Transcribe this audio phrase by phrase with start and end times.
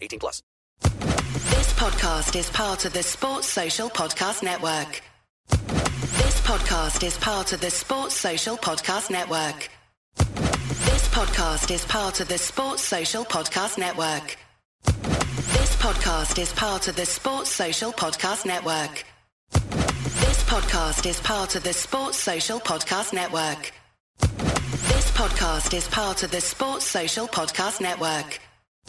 [0.00, 0.42] 18 plus.
[0.82, 5.02] This podcast is part of the Sports Social Podcast Network.
[5.48, 9.68] This podcast is part of the Sports Social Podcast Network.
[10.16, 14.36] This podcast is part of the Sports Social Podcast Network.
[14.84, 19.04] This podcast is part of the Sports Social Podcast Network.
[19.52, 23.72] This podcast is part of the Sports Social Podcast Network.
[24.20, 28.40] This podcast is part of the Sports Social Podcast Network.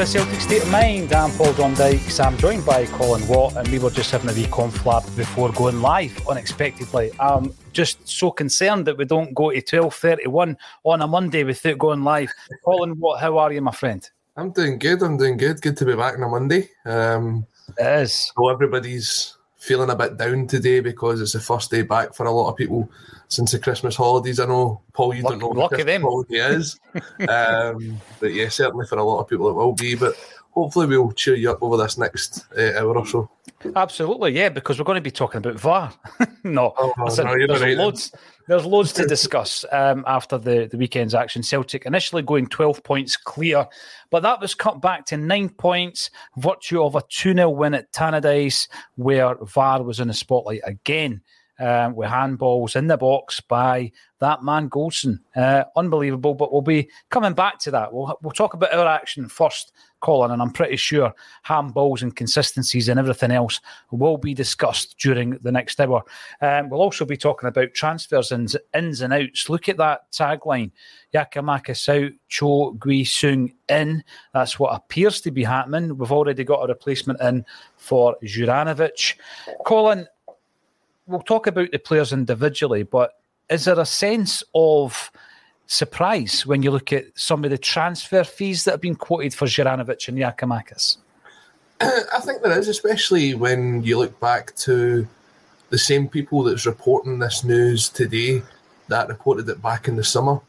[0.00, 1.12] To Celtic State of Mind.
[1.12, 2.20] I'm Paul John Dykes.
[2.20, 5.82] I'm joined by Colin Watt, and we were just having a wee conflab before going
[5.82, 7.10] live unexpectedly.
[7.20, 12.02] I'm just so concerned that we don't go to 12.31 on a Monday without going
[12.02, 12.30] live.
[12.64, 14.08] Colin Watt, how are you, my friend?
[14.36, 15.02] I'm doing good.
[15.02, 15.60] I'm doing good.
[15.60, 16.70] Good to be back on a Monday.
[16.86, 17.46] Um,
[17.76, 18.32] it is.
[18.34, 22.32] So everybody's feeling a bit down today because it's the first day back for a
[22.32, 22.90] lot of people
[23.28, 24.40] since the Christmas holidays.
[24.40, 26.02] I know, Paul, you Lucky- don't know lucky what them.
[26.02, 26.80] holiday is.
[27.28, 29.94] um, but yeah, certainly for a lot of people it will be.
[29.94, 30.14] But
[30.50, 33.30] hopefully we'll cheer you up over this next uh, hour or so.
[33.76, 35.92] Absolutely, yeah, because we're going to be talking about VAR.
[36.44, 37.78] no, Oh, listen, no, you're there's right then.
[37.78, 38.12] loads.
[38.48, 41.42] There's loads to discuss um, after the, the weekend's action.
[41.42, 43.66] Celtic initially going 12 points clear,
[44.10, 47.92] but that was cut back to nine points, virtue of a 2 0 win at
[47.92, 51.20] Tannadice, where VAR was in the spotlight again.
[51.58, 55.18] Um, with handballs in the box by that man Golson.
[55.36, 57.92] Uh, unbelievable, but we'll be coming back to that.
[57.92, 61.14] We'll, we'll talk about our action first, Colin, and I'm pretty sure
[61.46, 66.02] handballs and consistencies and everything else will be discussed during the next hour.
[66.40, 69.48] Um, we'll also be talking about transfers and ins and outs.
[69.48, 70.70] Look at that tagline
[71.14, 74.02] Yakamaka out, Cho Gue-sung in.
[74.32, 75.96] That's what appears to be happening.
[75.96, 77.44] We've already got a replacement in
[77.76, 79.14] for Juranovic.
[79.64, 80.06] Colin,
[81.06, 83.14] we'll talk about the players individually, but
[83.50, 85.10] is there a sense of
[85.70, 89.46] surprise when you look at some of the transfer fees that have been quoted for
[89.46, 90.96] Juranovic and Giakoumakis?
[91.80, 95.06] I think there is, especially when you look back to
[95.70, 98.42] the same people that's reporting this news today
[98.88, 100.40] that reported it back in the summer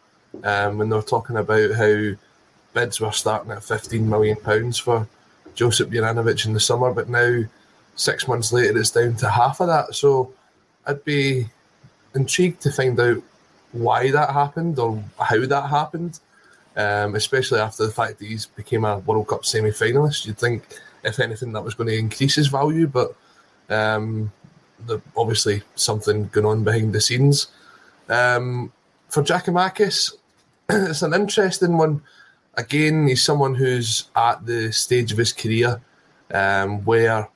[0.43, 2.13] um, when they were talking about how
[2.73, 5.07] bids were starting at 15 million pounds for
[5.53, 7.43] Josip Juranovic in the summer, but now
[7.95, 9.93] six months later it's down to half of that.
[9.93, 10.33] So
[10.87, 11.45] I'd be
[12.15, 13.21] intrigued to find out
[13.71, 16.19] why that happened or how that happened.
[16.77, 20.63] Um, especially after the fact that he's became a World Cup semi-finalist, you'd think
[21.03, 23.13] if anything that was going to increase his value, but
[23.69, 24.31] um,
[24.85, 27.47] the, obviously something going on behind the scenes.
[28.07, 28.71] Um,
[29.09, 30.13] for Giakoumakis,
[30.69, 32.01] it's an interesting one.
[32.55, 35.81] Again, he's someone who's at the stage of his career
[36.33, 37.27] um, where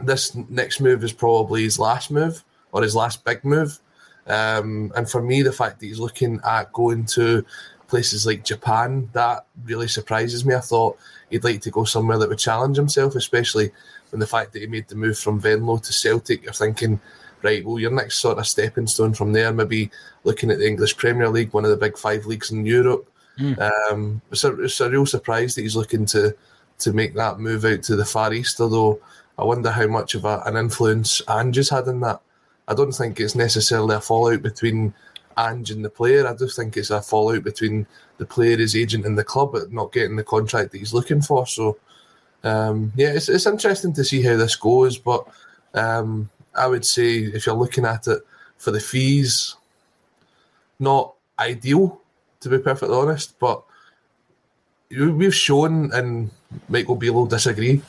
[0.00, 2.42] this next move is probably his last move
[2.72, 3.78] or his last big move.
[4.26, 7.44] Um, and for me, the fact that he's looking at going to
[7.88, 10.54] places like Japan, that really surprises me.
[10.54, 10.98] I thought
[11.30, 13.70] he'd like to go somewhere that would challenge himself, especially
[14.10, 16.42] when the fact that he made the move from Venlo to Celtic.
[16.42, 17.00] You're thinking,
[17.42, 19.90] right, well, your next sort of stepping stone from there, maybe
[20.24, 23.08] looking at the English Premier League, one of the big five leagues in Europe.
[23.38, 23.90] Mm.
[23.90, 26.34] Um, it's, a, it's a real surprise that he's looking to
[26.78, 29.00] to make that move out to the Far East, although
[29.38, 32.20] I wonder how much of a, an influence Ange has had in that.
[32.68, 34.94] I don't think it's necessarily a fallout between
[35.36, 36.26] Ange and the player.
[36.26, 37.86] I just think it's a fallout between
[38.18, 41.22] the player, his agent, and the club at not getting the contract that he's looking
[41.22, 41.46] for.
[41.46, 41.78] So,
[42.44, 44.98] um, yeah, it's, it's interesting to see how this goes.
[44.98, 45.26] But
[45.74, 48.20] um, I would say if you're looking at it
[48.58, 49.56] for the fees,
[50.78, 52.00] not ideal
[52.40, 53.38] to be perfectly honest.
[53.38, 53.62] But
[54.90, 56.30] we've shown, and
[56.68, 57.82] Michael Beale will disagree,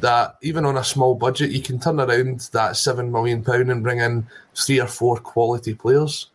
[0.00, 3.82] that even on a small budget, you can turn around that seven million pound and
[3.82, 6.28] bring in three or four quality players.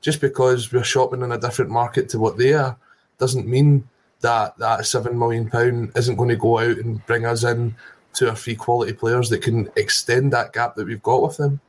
[0.00, 2.76] Just because we're shopping in a different market to what they are,
[3.18, 3.88] doesn't mean
[4.20, 7.74] that that seven million pound isn't going to go out and bring us in
[8.14, 11.60] two or three quality players that can extend that gap that we've got with them.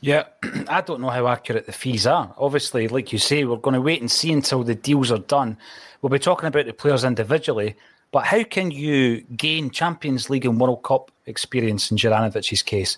[0.00, 0.24] Yeah,
[0.68, 2.32] I don't know how accurate the fees are.
[2.38, 5.56] Obviously, like you say, we're going to wait and see until the deals are done.
[6.00, 7.76] We'll be talking about the players individually,
[8.10, 12.96] but how can you gain Champions League and World Cup experience in Juranovic's case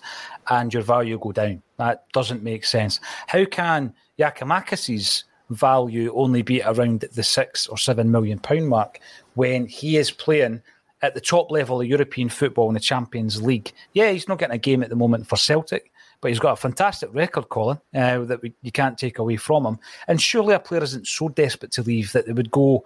[0.49, 1.61] and your value go down?
[1.77, 2.99] That doesn't make sense.
[3.27, 8.99] How can Giakoumakis's value only be around the six or seven million pound mark
[9.33, 10.61] when he is playing
[11.01, 13.73] at the top level of European football in the Champions League?
[13.93, 15.91] Yeah, he's not getting a game at the moment for Celtic
[16.21, 19.65] but he's got a fantastic record, Colin, uh, that we, you can't take away from
[19.65, 19.79] him.
[20.07, 22.85] And surely a player isn't so desperate to leave that they would go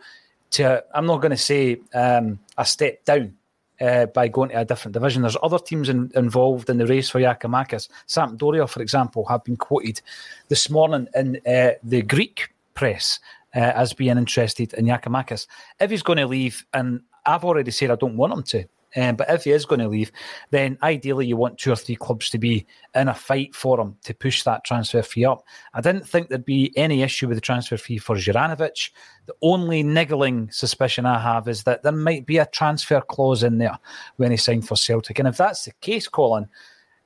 [0.55, 3.35] to, I'm not going to say um, a step down
[3.79, 5.21] uh, by going to a different division.
[5.21, 7.89] There's other teams in, involved in the race for Giakoumakis.
[8.07, 10.01] Sampdoria, for example, have been quoted
[10.47, 13.19] this morning in uh, the Greek press
[13.55, 15.47] uh, as being interested in Giakoumakis.
[15.79, 19.15] If he's going to leave, and I've already said I don't want him to, um,
[19.15, 20.11] but if he is going to leave,
[20.51, 23.95] then ideally you want two or three clubs to be in a fight for him
[24.03, 25.43] to push that transfer fee up.
[25.73, 28.91] I didn't think there'd be any issue with the transfer fee for Juranovic.
[29.25, 33.57] The only niggling suspicion I have is that there might be a transfer clause in
[33.57, 33.77] there
[34.17, 35.19] when he signed for Celtic.
[35.19, 36.47] And if that's the case, Colin,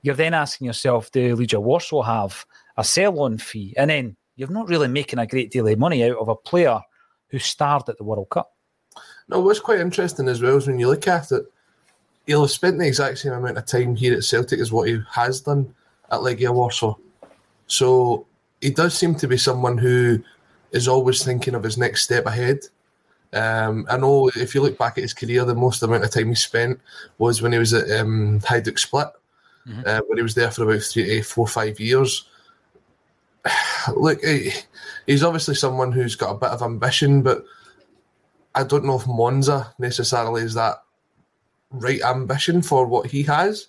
[0.02, 2.46] you're then asking yourself, do Legia Warsaw have
[2.78, 3.74] a sell on fee?
[3.78, 6.80] And then you're not really making a great deal of money out of a player
[7.30, 8.56] who starred at the World Cup.
[9.28, 11.46] No, what's quite interesting as well is when you look at it,
[12.30, 15.02] he'll have spent the exact same amount of time here at Celtic as what he
[15.12, 15.74] has done
[16.12, 16.94] at Legia Warsaw.
[17.66, 18.28] So
[18.62, 20.24] he does seem to be someone who
[20.72, 22.60] is always thinking of his next step ahead.
[23.34, 26.30] Um, I know if you look back at his career, the most amount of time
[26.30, 26.80] he spent
[27.18, 29.08] was when he was at um, Hajduk Split,
[29.68, 29.82] mm-hmm.
[29.88, 32.30] uh, when he was there for about three, eh, four, five years.
[33.96, 34.24] look,
[35.08, 37.44] he's obviously someone who's got a bit of ambition, but
[38.54, 40.84] I don't know if Monza necessarily is that
[41.72, 43.68] right ambition for what he has.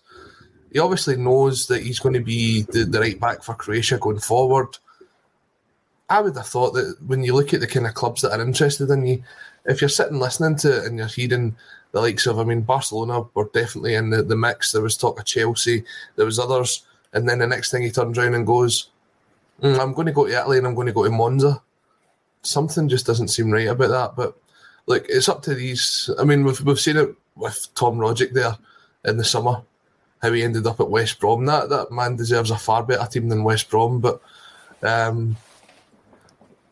[0.73, 4.21] He obviously knows that he's going to be the, the right back for Croatia going
[4.21, 4.79] forward.
[6.09, 8.43] I would have thought that when you look at the kind of clubs that are
[8.43, 9.23] interested in you,
[9.65, 11.57] if you're sitting listening to it and you're hearing
[11.93, 14.73] the likes of, I mean, Barcelona were definitely in the, the mix.
[14.73, 15.85] There was talk of Chelsea,
[16.17, 18.91] there was others, and then the next thing he turns around and goes,
[19.63, 21.61] mm, "I'm going to go to Italy and I'm going to go to Monza."
[22.43, 24.17] Something just doesn't seem right about that.
[24.17, 24.37] But
[24.87, 26.11] look, it's up to these.
[26.19, 28.57] I mean, we've we've seen it with Tom Rogic there
[29.05, 29.63] in the summer,
[30.23, 31.47] how he ended up at West Brom.
[31.47, 34.01] That that man deserves a far better team than West Brom.
[34.01, 34.21] But
[34.83, 35.37] um,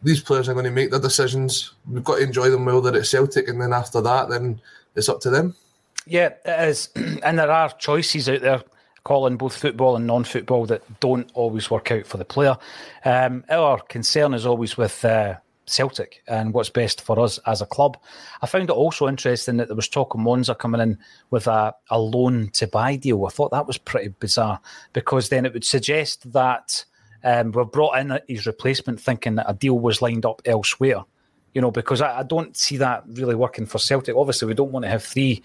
[0.02, 1.72] these players are going to make their decisions.
[1.90, 4.60] We've got to enjoy them while they're at Celtic, and then after that, then
[4.94, 5.54] it's up to them.
[6.06, 6.88] Yeah, it is,
[7.22, 8.62] and there are choices out there.
[9.04, 12.58] Colin both football and non-football that don't always work out for the player.
[13.06, 15.36] Um, our concern is always with uh,
[15.68, 17.96] Celtic and what's best for us as a club.
[18.42, 20.98] I found it also interesting that there was talk of Monza coming in
[21.30, 23.24] with a, a loan to buy deal.
[23.26, 24.60] I thought that was pretty bizarre
[24.92, 26.84] because then it would suggest that
[27.24, 31.04] um, we've brought in his replacement thinking that a deal was lined up elsewhere.
[31.54, 34.14] You know, because I, I don't see that really working for Celtic.
[34.14, 35.42] Obviously, we don't want to have three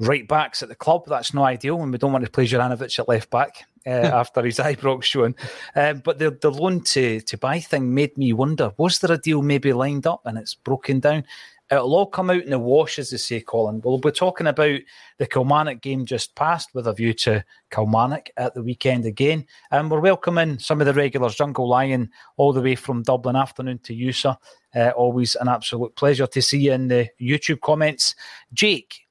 [0.00, 1.04] right backs at the club.
[1.06, 4.42] That's no ideal, and we don't want to play Juranovic at left back uh, after
[4.42, 5.36] his Ibrox showing.
[5.76, 9.18] Uh, but the the loan to to buy thing made me wonder: was there a
[9.18, 11.24] deal maybe lined up and it's broken down?
[11.70, 13.80] It'll all come out in the wash, as they say, Colin.
[13.84, 14.80] We'll be talking about
[15.18, 19.46] the Kilmarnock game just past with a view to Kilmarnock at the weekend again.
[19.70, 23.78] And we're welcoming some of the regulars, Jungle Lion, all the way from Dublin afternoon
[23.84, 24.36] to you, sir.
[24.74, 28.16] Uh, always an absolute pleasure to see you in the YouTube comments.
[28.52, 29.06] Jake,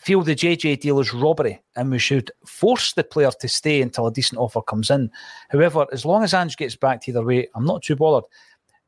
[0.00, 4.06] feel the JJ deal is robbery and we should force the player to stay until
[4.06, 5.10] a decent offer comes in.
[5.50, 8.24] However, as long as Ange gets back to either way, I'm not too bothered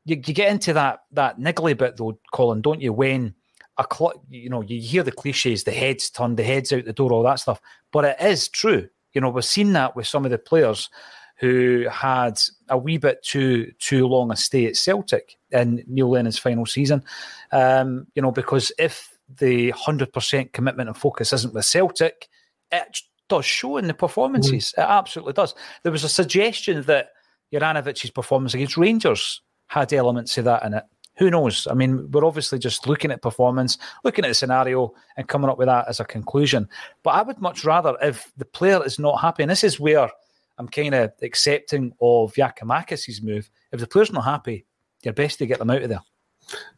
[0.05, 2.93] you, you get into that that niggly bit though, Colin, don't you?
[2.93, 3.33] When
[3.77, 6.93] a cl- you know you hear the cliches, the heads turned, the heads out the
[6.93, 7.61] door, all that stuff.
[7.91, 8.87] But it is true.
[9.13, 10.89] You know, we've seen that with some of the players
[11.37, 12.39] who had
[12.69, 17.03] a wee bit too too long a stay at Celtic in Neil Lennon's final season.
[17.51, 22.27] Um, you know, because if the hundred percent commitment and focus isn't with Celtic,
[22.71, 22.99] it
[23.29, 24.73] does show in the performances.
[24.77, 24.83] Mm.
[24.83, 25.55] It absolutely does.
[25.83, 27.09] There was a suggestion that
[27.53, 30.83] Juranovic's performance against Rangers had elements of that in it.
[31.17, 31.67] Who knows?
[31.69, 35.59] I mean, we're obviously just looking at performance, looking at the scenario, and coming up
[35.59, 36.67] with that as a conclusion.
[37.03, 40.09] But I would much rather, if the player is not happy, and this is where
[40.57, 43.49] I'm kind of accepting of Giakoumakis' move.
[43.71, 44.65] If the player's not happy,
[45.03, 46.01] you're best to get them out of there.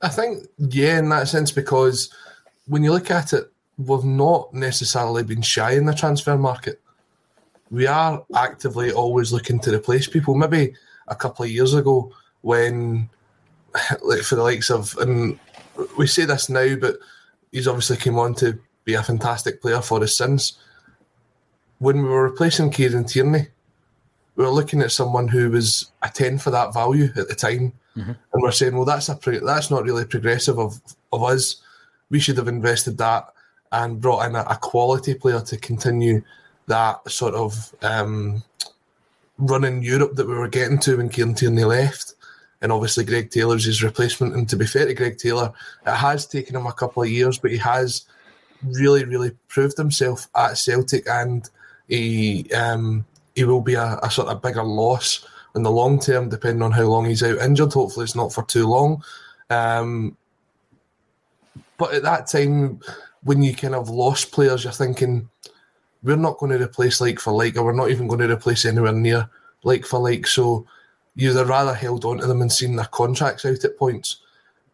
[0.01, 2.13] I think, yeah, in that sense, because
[2.67, 6.81] when you look at it, we've not necessarily been shy in the transfer market.
[7.69, 10.35] We are actively always looking to replace people.
[10.35, 10.73] Maybe
[11.07, 13.09] a couple of years ago, when,
[14.01, 15.39] like for the likes of, and
[15.97, 16.97] we say this now, but
[17.51, 20.59] he's obviously came on to be a fantastic player for us since.
[21.79, 23.47] When we were replacing Kieran Tierney,
[24.35, 27.73] we were looking at someone who was a ten for that value at the time,
[27.97, 28.11] mm-hmm.
[28.11, 30.79] and we're saying, well, that's a pro- that's not really progressive of
[31.11, 31.61] of us.
[32.09, 33.27] We should have invested that
[33.71, 36.21] and brought in a, a quality player to continue
[36.67, 38.43] that sort of um,
[39.37, 42.15] run in Europe that we were getting to when Kieran Tierney left
[42.61, 44.33] and obviously Greg Taylor's his replacement.
[44.33, 45.53] And to be fair to Greg Taylor,
[45.85, 48.05] it has taken him a couple of years, but he has
[48.63, 51.49] really, really proved himself at Celtic, and
[51.87, 56.29] he um, he will be a, a, sort of bigger loss in the long term,
[56.29, 57.73] depending on how long he's out injured.
[57.73, 59.03] Hopefully, it's not for too long.
[59.49, 60.17] Um,
[61.77, 62.79] but at that time,
[63.23, 65.29] when you kind of lost players, you're thinking
[66.03, 68.65] we're not going to replace like for like, or we're not even going to replace
[68.65, 69.29] anywhere near
[69.63, 70.27] like for like.
[70.27, 70.65] So
[71.15, 74.17] you'd rather held on to them and seen their contracts out at points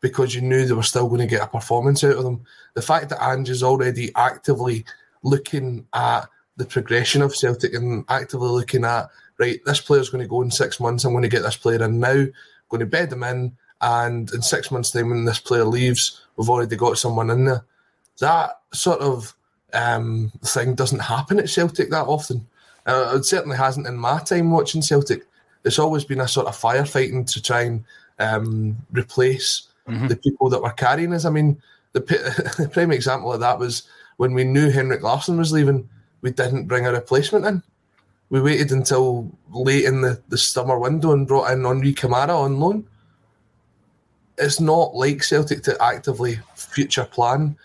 [0.01, 2.43] because you knew they were still going to get a performance out of them.
[2.74, 4.84] The fact that Ange is already actively
[5.24, 6.27] looking at
[6.58, 10.51] the progression of Celtic and actively looking at, right, this player's going to go in
[10.51, 12.34] six months, I'm going to get this player in now, I'm
[12.70, 16.50] going to bed them in, and in six months' time, when this player leaves, we've
[16.50, 17.65] already got someone in there.
[18.19, 19.35] That sort of
[19.73, 22.47] um, thing doesn't happen at Celtic that often.
[22.85, 25.23] Uh, it certainly hasn't in my time watching Celtic
[25.63, 27.83] it's always been a sort of firefighting to try and
[28.19, 30.07] um, replace mm-hmm.
[30.07, 31.25] the people that were carrying us.
[31.25, 31.61] I mean,
[31.93, 32.00] the,
[32.57, 33.83] the prime example of that was
[34.17, 35.88] when we knew Henrik Larsson was leaving,
[36.21, 37.63] we didn't bring a replacement in.
[38.29, 42.59] We waited until late in the, the summer window and brought in Henri Camara on
[42.59, 42.88] loan.
[44.41, 47.55] It's not like Celtic to actively future plan,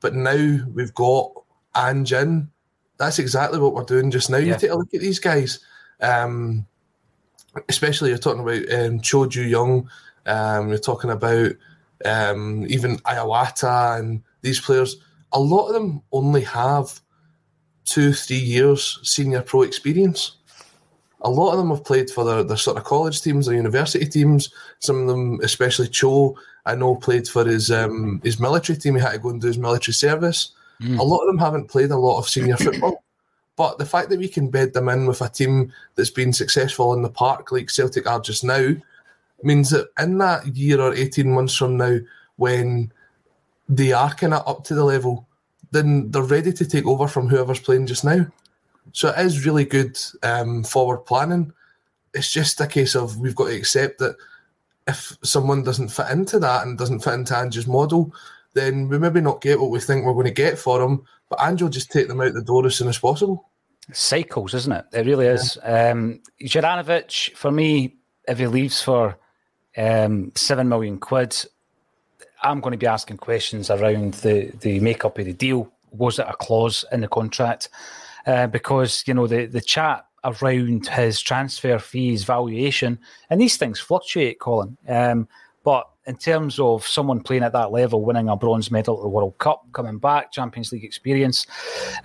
[0.00, 1.32] but now we've got
[1.76, 2.50] Ange in.
[2.98, 4.38] That's exactly what we're doing just now.
[4.38, 4.54] Yeah.
[4.54, 5.60] You take a look at these guys.
[6.00, 6.66] Um,
[7.68, 9.88] especially you're talking about um, Cho Ju-young,
[10.26, 11.52] um, you're talking about
[12.04, 14.96] um, even Iwata and these players.
[15.32, 17.00] A lot of them only have
[17.84, 20.36] two, three years senior pro experience.
[21.22, 24.06] A lot of them have played for their, their sort of college teams, or university
[24.06, 24.52] teams.
[24.78, 28.94] Some of them, especially Cho, I know played for his um, his military team.
[28.94, 30.52] He had to go and do his military service.
[30.80, 30.98] Mm.
[30.98, 33.02] A lot of them haven't played a lot of senior football.
[33.56, 36.94] But the fact that we can bed them in with a team that's been successful
[36.94, 38.72] in the park like Celtic are just now
[39.42, 41.98] means that in that year or 18 months from now,
[42.36, 42.92] when
[43.68, 45.26] they are kind of up to the level,
[45.72, 48.26] then they're ready to take over from whoever's playing just now.
[48.92, 51.52] So it is really good um, forward planning.
[52.14, 54.16] It's just a case of we've got to accept that
[54.86, 58.12] if someone doesn't fit into that and doesn't fit into Ange's model,
[58.54, 61.04] then we maybe not get what we think we're going to get for them.
[61.28, 63.48] But will just take them out the door as soon as possible
[63.92, 64.84] cycles, isn't it?
[64.92, 65.58] It really is.
[65.62, 65.90] Yeah.
[65.90, 69.18] Um, Juranovic, for me, if he leaves for
[69.76, 71.36] um, seven million quid,
[72.42, 75.72] I'm going to be asking questions around the the makeup of the deal.
[75.90, 77.70] Was it a clause in the contract?
[78.28, 82.98] Uh, because you know the the chat around his transfer fees valuation,
[83.30, 84.76] and these things fluctuate, Colin.
[84.86, 85.26] Um,
[85.64, 89.08] But in terms of someone playing at that level, winning a bronze medal at the
[89.08, 91.46] World Cup, coming back, Champions League experience,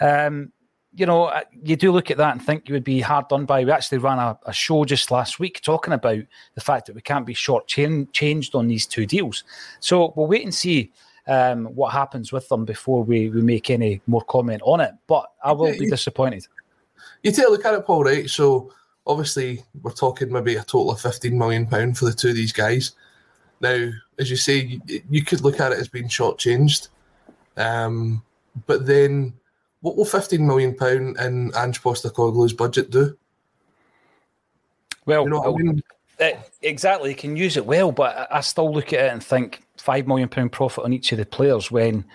[0.01, 0.51] um,
[0.95, 3.45] you know, uh, you do look at that and think you would be hard done
[3.45, 3.63] by.
[3.63, 6.23] We actually ran a, a show just last week talking about
[6.55, 9.43] the fact that we can't be short changed on these two deals.
[9.79, 10.91] So we'll wait and see
[11.27, 14.91] um, what happens with them before we, we make any more comment on it.
[15.07, 16.47] But I will be disappointed.
[17.21, 18.29] You take a look at it, Paul, right?
[18.29, 18.71] So
[19.05, 22.53] obviously we're talking maybe a total of fifteen million pound for the two of these
[22.53, 22.93] guys.
[23.61, 23.89] Now,
[24.19, 26.89] as you say, you, could look at it as being shortchanged,
[27.55, 28.21] um,
[28.67, 29.33] but then
[29.81, 33.17] what will fifteen million pound in Ange Postecoglou's budget do?
[35.05, 35.83] Well, you know I mean?
[36.19, 39.61] uh, exactly, you can use it well, but I still look at it and think
[39.77, 42.05] five million pound profit on each of the players when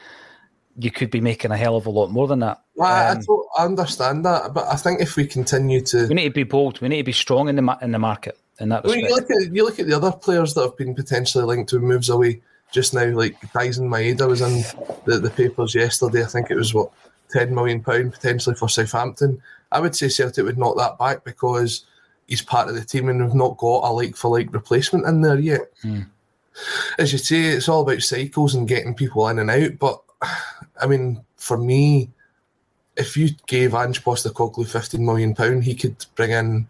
[0.78, 2.62] you could be making a hell of a lot more than that.
[2.76, 6.28] Well, um, I, I, understand that, but I think if we continue to, we need
[6.28, 6.80] to be bold.
[6.80, 8.38] We need to be strong in the in the market.
[8.60, 9.02] In that respect.
[9.02, 11.70] Well, you look at you look at the other players that have been potentially linked
[11.70, 12.40] to moves away
[12.72, 13.06] just now.
[13.06, 14.62] Like Daizen Maeda was in
[15.04, 16.22] the, the papers yesterday.
[16.22, 16.90] I think it was what
[17.30, 19.42] ten million pound potentially for Southampton.
[19.70, 21.84] I would say Celtic would knock that back because
[22.26, 25.20] he's part of the team and we've not got a like for like replacement in
[25.22, 25.72] there yet.
[25.84, 26.06] Mm.
[26.98, 29.78] As you say, it's all about cycles and getting people in and out.
[29.78, 30.00] But
[30.80, 32.10] I mean, for me,
[32.96, 36.68] if you gave Ange Postecoglou fifteen million pound, he could bring in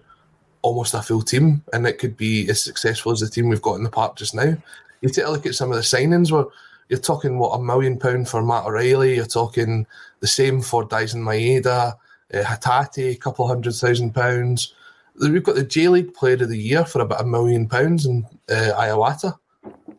[0.62, 3.76] almost a full team, and it could be as successful as the team we've got
[3.76, 4.56] in the park just now.
[5.00, 6.46] You take a look at some of the signings where
[6.88, 9.86] you're talking what a million pound for Matt O'Riley, you're talking
[10.20, 11.94] the same for Daizen Maeda,
[12.34, 14.74] uh, Hatate, a couple hundred thousand pounds.
[15.20, 18.26] We've got the J League Player of the Year for about a million pounds in
[18.50, 19.38] uh, Iwata.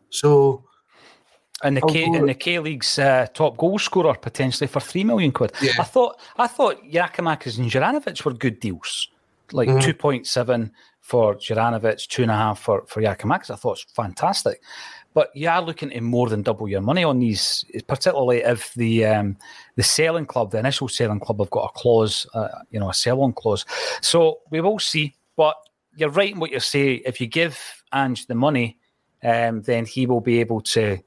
[0.10, 0.63] So,
[1.63, 5.32] and the K and the K League's uh, top goal scorer potentially for three million
[5.32, 5.51] quid.
[5.62, 5.74] Yeah.
[5.80, 9.10] I thought I thought Giakoumakis and Juranovic were good deals,
[9.51, 9.92] like mm-hmm.
[9.98, 13.51] point seven for Juranovic, two and a half for for Giakoumakis.
[13.51, 14.62] I thought it's fantastic.
[15.13, 19.06] But you are looking to more than double your money on these, particularly if the
[19.06, 19.38] um,
[19.75, 22.94] the selling club, the initial selling club, have got a clause, uh, you know, a
[22.94, 23.66] sell on clause.
[24.01, 25.16] So we will see.
[25.36, 25.56] But
[25.96, 27.01] you're right in what you say.
[27.06, 27.60] If you give
[27.92, 28.78] Ange the money,
[29.23, 30.97] um, then he will be able to,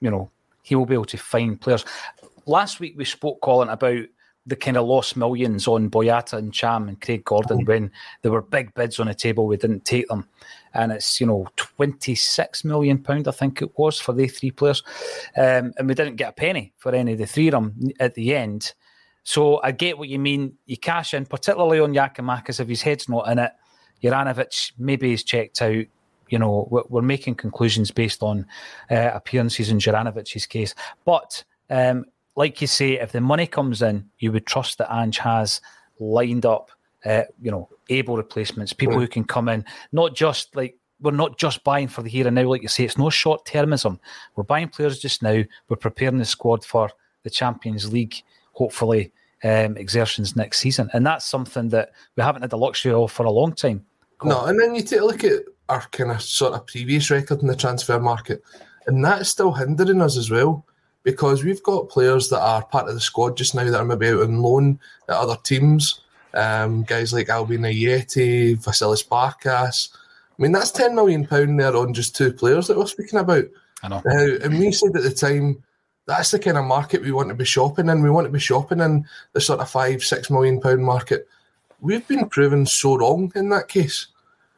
[0.00, 0.30] you know,
[0.62, 1.84] he will be able to find players.
[2.46, 4.06] Last week we spoke, Colin, about
[4.46, 7.66] the kind of lost millions on Boyata and Cham and Craig Gordon mm-hmm.
[7.66, 9.46] when there were big bids on the table.
[9.46, 10.28] We didn't take them,
[10.72, 14.52] and it's you know twenty six million pound I think it was for the three
[14.52, 14.82] players,
[15.36, 18.14] um, and we didn't get a penny for any of the three of them at
[18.14, 18.72] the end.
[19.24, 20.54] So I get what you mean.
[20.66, 23.52] You cash in, particularly on Giakoumakis, if his head's not in it.
[24.02, 25.86] Juranovic maybe he's checked out
[26.28, 28.46] you know, we're, we're making conclusions based on
[28.90, 30.74] uh, appearances in Juranovic's case.
[31.04, 35.18] But um, like you say, if the money comes in, you would trust that Ange
[35.18, 35.60] has
[35.98, 36.70] lined up,
[37.04, 41.38] uh, you know, able replacements, people who can come in, not just like we're not
[41.38, 43.98] just buying for the here and now, like you say, it's no short termism.
[44.34, 45.42] We're buying players just now.
[45.68, 46.90] We're preparing the squad for
[47.22, 48.14] the Champions League,
[48.52, 49.12] hopefully,
[49.44, 50.88] um, exertions next season.
[50.94, 53.84] And that's something that we haven't had the luxury of for a long time.
[54.24, 57.40] No, and then you take a look at our kind of sort of previous record
[57.40, 58.42] in the transfer market,
[58.86, 60.64] and that's still hindering us as well
[61.02, 64.08] because we've got players that are part of the squad just now that are maybe
[64.08, 66.00] out on loan at other teams.
[66.34, 69.96] Um, guys like Albian Ajeti, Vasilis Barkas.
[70.38, 73.44] I mean, that's ten million pound there on just two players that we're speaking about.
[73.82, 74.02] I know.
[74.04, 75.62] Uh, and we said at the time
[76.06, 78.02] that's the kind of market we want to be shopping in.
[78.02, 81.28] We want to be shopping in the sort of five, six million pound market.
[81.80, 84.08] We've been proven so wrong in that case.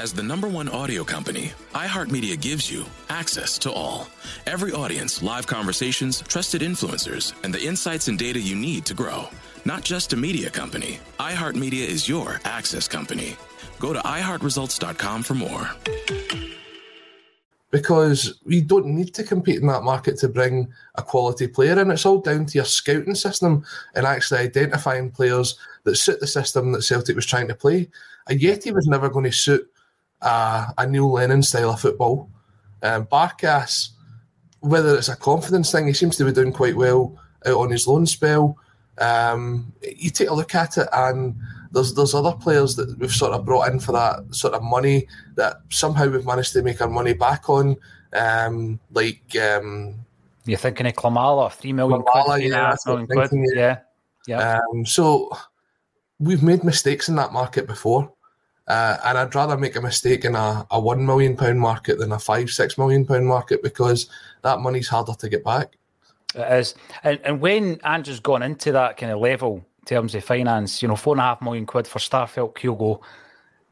[0.00, 4.08] As the number one audio company, iHeartMedia gives you access to all.
[4.46, 9.28] Every audience, live conversations, trusted influencers, and the insights and data you need to grow.
[9.66, 13.36] Not just a media company, iHeartMedia is your access company.
[13.78, 15.68] Go to iHeartResults.com for more.
[17.70, 21.90] Because we don't need to compete in that market to bring a quality player in.
[21.90, 26.72] It's all down to your scouting system and actually identifying players that suit the system
[26.72, 27.90] that Celtic was trying to play.
[28.30, 29.70] Ajeti was never going to suit
[30.22, 32.30] uh, a Neil Lennon style of football.
[32.82, 33.90] Um, Barkas,
[34.60, 37.86] whether it's a confidence thing, he seems to be doing quite well out on his
[37.86, 38.56] loan spell.
[38.98, 41.34] Um, you take a look at it, and
[41.72, 45.06] there's there's other players that we've sort of brought in for that sort of money
[45.36, 47.76] that somehow we've managed to make our money back on.
[48.12, 49.94] Um, like um,
[50.44, 53.30] you're thinking of Klimala, three million Klimala, quid, yeah, million quid.
[53.54, 53.78] yeah,
[54.26, 54.58] yeah.
[54.72, 55.30] Um, so
[56.18, 58.12] we've made mistakes in that market before.
[58.70, 62.12] Uh, and I'd rather make a mistake in a, a one million pound market than
[62.12, 64.08] a five, six million pound market because
[64.42, 65.72] that money's harder to get back.
[66.36, 66.76] It is.
[67.02, 70.86] And, and when Andrew's gone into that kind of level in terms of finance, you
[70.88, 73.00] know, four and a half million quid for Starfelt Kyogo,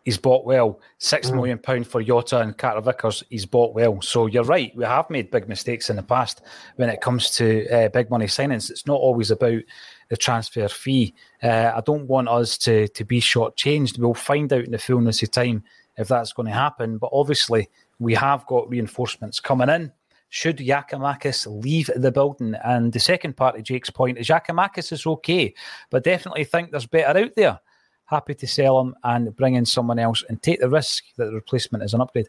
[0.05, 0.81] he's bought well.
[0.99, 1.35] Six Mm.
[1.35, 4.03] million pound for Jota and Carter Vickers, he's bought well.
[4.03, 6.43] So you're right, we have made big mistakes in the past
[6.75, 8.69] when it comes to uh, big money signings.
[8.69, 9.63] It's not always about
[10.09, 11.15] the transfer fee.
[11.43, 13.99] Uh, I don't want us to to be shortchanged.
[13.99, 15.65] We'll find out in the fullness of time
[15.97, 16.99] if that's going to happen.
[16.99, 17.69] But obviously,
[17.99, 19.93] we have got reinforcements coming in.
[20.31, 22.55] Should Giakoumakis leave the building?
[22.65, 25.55] And the second part of Jake's point is Giakoumakis is okay,
[25.91, 27.59] but definitely think there's better out there.
[28.05, 31.35] Happy to sell him and bring in someone else and take the risk that the
[31.35, 32.29] replacement is an upgrade.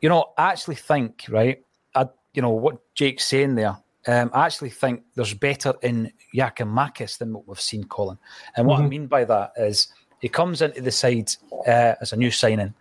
[0.00, 1.62] You know, I actually think, right,
[1.94, 7.18] I, you know, what Jake's saying there, um, I actually think there's better in Giakoumakis
[7.18, 8.18] than what we've seen, Colin.
[8.56, 9.88] And what I mean by that is
[10.20, 11.30] he comes into the side
[11.66, 12.74] uh, as a new signing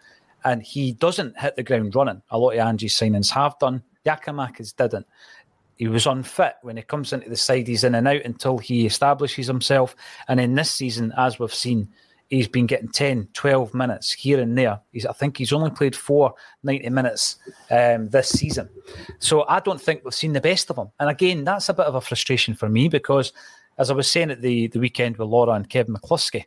[0.46, 2.22] and he doesn't hit the ground running.
[2.30, 3.84] A lot of Ange's signings have done.
[4.06, 5.08] Giakoumakis didn't.
[5.76, 7.68] He was unfit when he comes into the side.
[7.68, 9.96] He's in and out until he establishes himself.
[10.28, 11.90] And in this season, as we've seen,
[12.30, 14.80] he's been getting 10, 12 minutes here and there.
[14.92, 17.38] He's, I think he's only played four 90 minutes
[17.72, 18.70] um, this season.
[19.20, 20.90] So I don't think we've seen the best of him.
[21.00, 23.34] And again, that's a bit of a frustration for me because,
[23.78, 26.46] as I was saying at the, the weekend with Laura and Kevin McCluskey,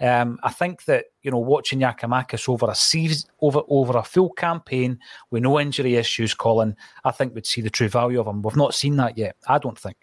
[0.00, 4.30] um, I think that you know watching Giakoumakis over a season, over over a full
[4.30, 4.98] campaign
[5.30, 8.42] with no injury issues, Colin, I think we'd see the true value of him.
[8.42, 9.36] We've not seen that yet.
[9.46, 9.96] I don't think.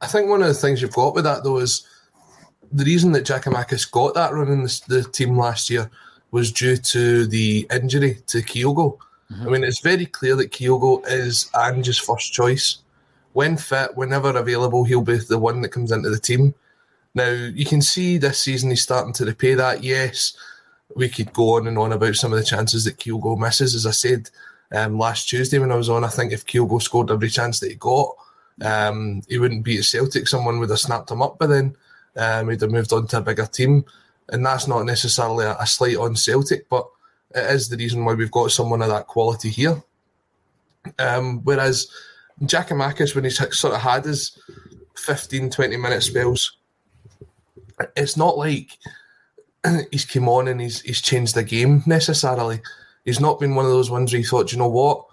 [0.00, 1.86] I think one of the things you've got with that though is
[2.74, 5.90] the reason that Giakoumakis got that run in the, the team last year
[6.32, 8.98] was due to the injury to Kyogo.
[9.40, 12.78] I mean, it's very clear that Kyogo is Ange's first choice.
[13.32, 16.54] When fit, whenever available, he'll be the one that comes into the team.
[17.14, 19.82] Now, you can see this season he's starting to repay that.
[19.82, 20.36] Yes,
[20.94, 23.74] we could go on and on about some of the chances that Kyogo misses.
[23.74, 24.30] As I said
[24.72, 27.70] um, last Tuesday when I was on, I think if Kyogo scored every chance that
[27.70, 28.14] he got,
[28.62, 30.28] um, he wouldn't be at Celtic.
[30.28, 31.76] Someone would have snapped him up by then.
[32.16, 33.84] Um, he'd have moved on to a bigger team.
[34.30, 36.88] And that's not necessarily a, a slight on Celtic, but
[37.34, 39.82] it is the reason why we've got someone of that quality here.
[40.98, 41.88] Um, whereas
[42.42, 44.38] Giakoumakis, when he's sort of had his
[44.96, 46.56] 15, 20 minute spells,
[47.96, 48.78] it's not like
[49.90, 52.60] he's come on and he's he's changed the game necessarily.
[53.04, 55.04] He's not been one of those ones where you thought, you know what,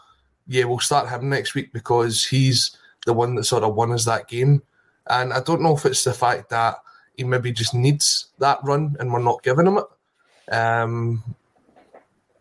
[0.48, 4.06] yeah, we'll start him next week because he's the one that sort of won us
[4.06, 4.62] that game.
[5.08, 6.78] And I don't know if it's the fact that
[7.16, 10.54] he maybe just needs that run and we're not giving him it.
[10.54, 11.24] Um,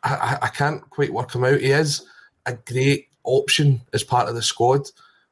[0.02, 1.61] I, I- can't quite work him out.
[1.61, 2.02] He is
[2.46, 4.88] a great option as part of the squad.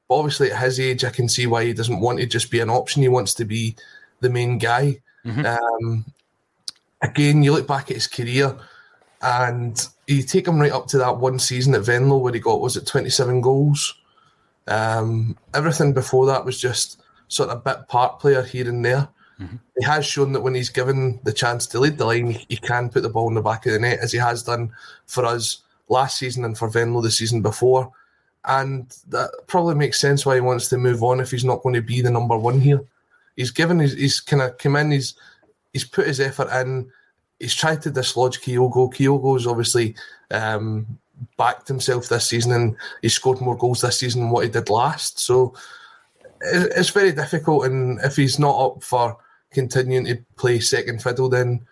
[0.08, 2.60] But obviously, at his age, I can see why he doesn't want to just be
[2.60, 3.02] an option.
[3.02, 3.76] He wants to be
[4.20, 5.00] the main guy.
[5.46, 6.04] Um,
[7.02, 8.56] again, you look back at his career
[9.20, 12.60] and you take him right up to that one season at Venlo where he got,
[12.60, 13.94] was it 27 goals?
[14.66, 19.08] Um, everything before that was just sort of a bit part player here and there.
[19.78, 22.88] He has shown that when he's given the chance to lead the line, he, can
[22.88, 24.72] put the ball in the back of the net, as he has done
[25.06, 27.92] for us last season and for Venlo the season before.
[28.44, 31.74] And that probably makes sense why he wants to move on if he's not going
[31.74, 32.80] to be the number one here.
[33.36, 35.14] He's given he's kind of come in, he's
[35.72, 36.90] he's put his effort in.
[37.38, 38.92] He's tried to dislodge Kyogo.
[38.92, 39.94] Kyogo's obviously
[40.32, 40.98] um,
[41.36, 44.70] backed himself this season and he scored more goals this season than what he did
[44.70, 45.20] last.
[45.20, 45.54] So
[46.40, 47.66] it's very difficult.
[47.66, 49.16] And if he's not up for
[49.50, 51.66] continuing to play second fiddle, then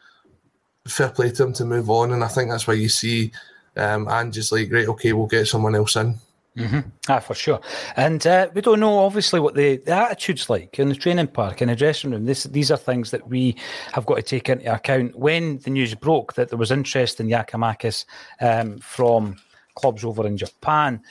[0.86, 2.12] fair play to him to move on.
[2.12, 3.32] And I think that's why you see
[3.76, 6.16] um, Ange is like, right, okay, we'll get someone else in.
[6.56, 6.88] Mm-hmm.
[7.10, 7.60] Ah, for sure.
[7.96, 11.60] And uh, we don't know, obviously, what the, the attitude's like in the training park,
[11.60, 12.24] in the dressing room.
[12.24, 13.56] This, these are things that we
[13.92, 15.14] have got to take into account.
[15.18, 18.06] When the news broke that there was interest in Giakoumakis
[18.40, 19.36] um, from
[19.74, 21.02] clubs over in Japan,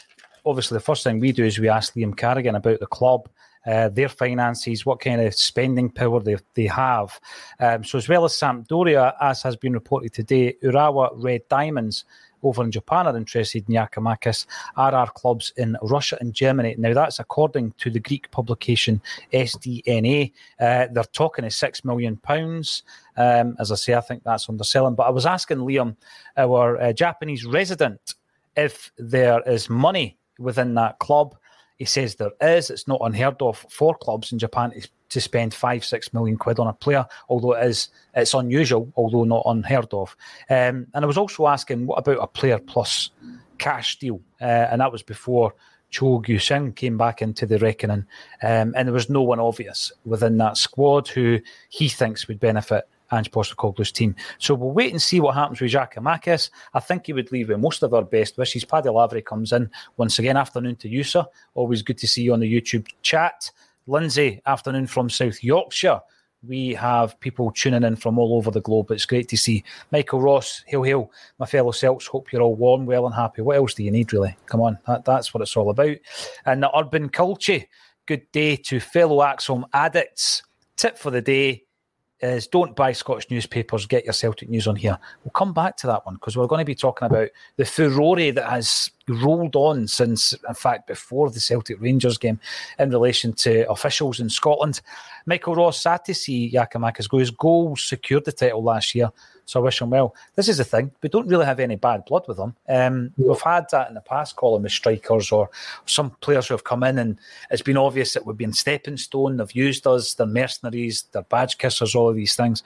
[0.47, 3.29] obviously, the first thing we do is we ask Liam Carrigan about the club.
[3.65, 7.19] Uh, their finances, what kind of spending power they, they have.
[7.59, 12.05] Um, so, as well as Sampdoria, as has been reported today, Urawa Red Diamonds
[12.45, 14.45] over in Japan are interested in Giakoumakis,
[14.77, 16.75] are our clubs in Russia and Germany.
[16.77, 19.01] Now, that's according to the Greek publication
[19.33, 20.31] SDNA.
[20.59, 22.19] Uh, they're talking of £6 million.
[23.17, 24.95] Um, as I say, I think that's underselling.
[24.95, 25.95] But I was asking Liam,
[26.37, 28.15] our uh, Japanese resident,
[28.55, 31.35] if there is money within that club.
[31.77, 32.69] He says there is.
[32.69, 34.73] It's not unheard of for clubs in Japan
[35.09, 39.23] to, spend five, six million quid on a player, although it is it's unusual, although
[39.23, 40.15] not unheard of.
[40.49, 43.11] Um, and I was also asking, what about a player plus
[43.57, 44.21] cash deal?
[44.41, 45.53] Uh, and that was before
[45.89, 48.05] Cho Gue-sung came back into the reckoning.
[48.43, 52.89] Um, and there was no one obvious within that squad who he thinks would benefit
[53.11, 54.15] Ange Postecoglou's team.
[54.39, 56.49] So we'll wait and see what happens with Giakoumakis.
[56.73, 58.65] I think he would leave with most of our best wishes.
[58.65, 60.37] Paddy Lavery comes in once again.
[60.37, 61.25] Afternoon to you, sir.
[61.53, 63.51] Always good to see you on the YouTube chat.
[63.87, 66.01] Lindsay, afternoon from South Yorkshire.
[66.47, 68.91] We have people tuning in from all over the globe.
[68.91, 69.63] It's great to see.
[69.91, 71.11] Michael Ross, hail, hail.
[71.39, 73.41] My fellow Celts, hope you're all warm, well, and happy.
[73.41, 74.35] What else do you need, really?
[74.45, 75.97] Come on, that, that's what it's all about.
[76.45, 77.61] And the Urban Culture,
[78.05, 80.43] good day to fellow ACSOM addicts.
[80.77, 81.64] Tip for the day
[82.29, 84.97] is don't buy Scottish newspapers, get your Celtic news on here.
[85.23, 88.31] We'll come back to that one because we're going to be talking about the furore
[88.31, 92.39] that has rolled on since, in fact, before the Celtic Rangers game
[92.79, 94.81] in relation to officials in Scotland.
[95.25, 97.17] Michael Ross, sad to see Giakoumakis go.
[97.17, 99.11] His goals secured the title last year,
[99.45, 100.15] so I wish him well.
[100.35, 102.55] This is the thing, we don't really have any bad blood with him.
[102.67, 105.49] Um, we've had that in the past, Colin with strikers or
[105.85, 107.17] some players who have come in and
[107.51, 111.57] it's been obvious that we've been stepping stone, they've used us, they're mercenaries, they're badge
[111.57, 112.63] kissers, all of these things.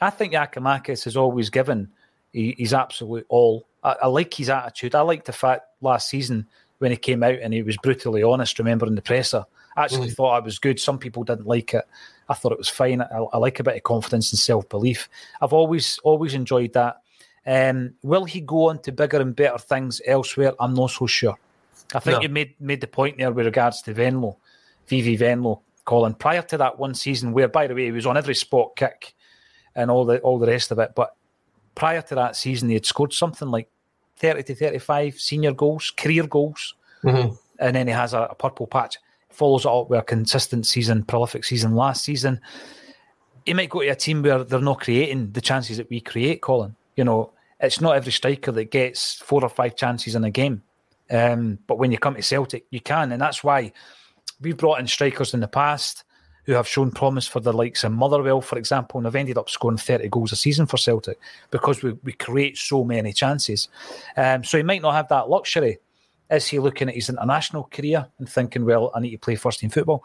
[0.00, 1.88] I think Giakoumakis has always given
[2.32, 3.66] his absolute all.
[3.82, 4.94] I, I like his attitude.
[4.94, 6.46] I like the fact last season
[6.78, 9.44] when he came out and he was brutally honest, remembering the presser.
[9.76, 10.14] I actually mm.
[10.14, 10.80] thought I was good.
[10.80, 11.84] Some people didn't like it.
[12.28, 13.00] I thought it was fine.
[13.00, 15.08] I, I like a bit of confidence and self belief.
[15.40, 17.00] I've always always enjoyed that.
[17.46, 20.52] Um, will he go on to bigger and better things elsewhere?
[20.60, 21.38] I'm not so sure.
[21.94, 22.22] I think no.
[22.22, 24.36] you made made the point there with regards to Venlo,
[24.88, 26.14] VV Venlo, Colin.
[26.14, 29.14] Prior to that one season, where by the way he was on every spot kick
[29.74, 31.14] and all the all the rest of it, but
[31.78, 33.70] prior to that season, he had scored something like
[34.16, 36.74] 30 to 35 senior goals, career goals.
[37.04, 37.34] Mm-hmm.
[37.60, 38.98] And then he has a, a, purple patch.
[39.30, 42.40] Follows it up with a consistent season, prolific season last season.
[43.46, 46.42] He might go to a team where they're not creating the chances that we create,
[46.42, 46.74] Colin.
[46.96, 50.62] You know, it's not every striker that gets four or five chances in a game.
[51.10, 53.12] Um, but when you come to Celtic, you can.
[53.12, 53.72] And that's why
[54.40, 56.02] we've brought in strikers in the past
[56.48, 59.50] who have shown promise for the likes of Motherwell, for example, and have ended up
[59.50, 61.18] scoring 30 goals a season for Celtic
[61.50, 63.68] because we, we create so many chances.
[64.16, 65.78] Um, so he might not have that luxury.
[66.30, 69.60] Is he looking at his international career and thinking, well, I need to play first
[69.60, 70.02] team football?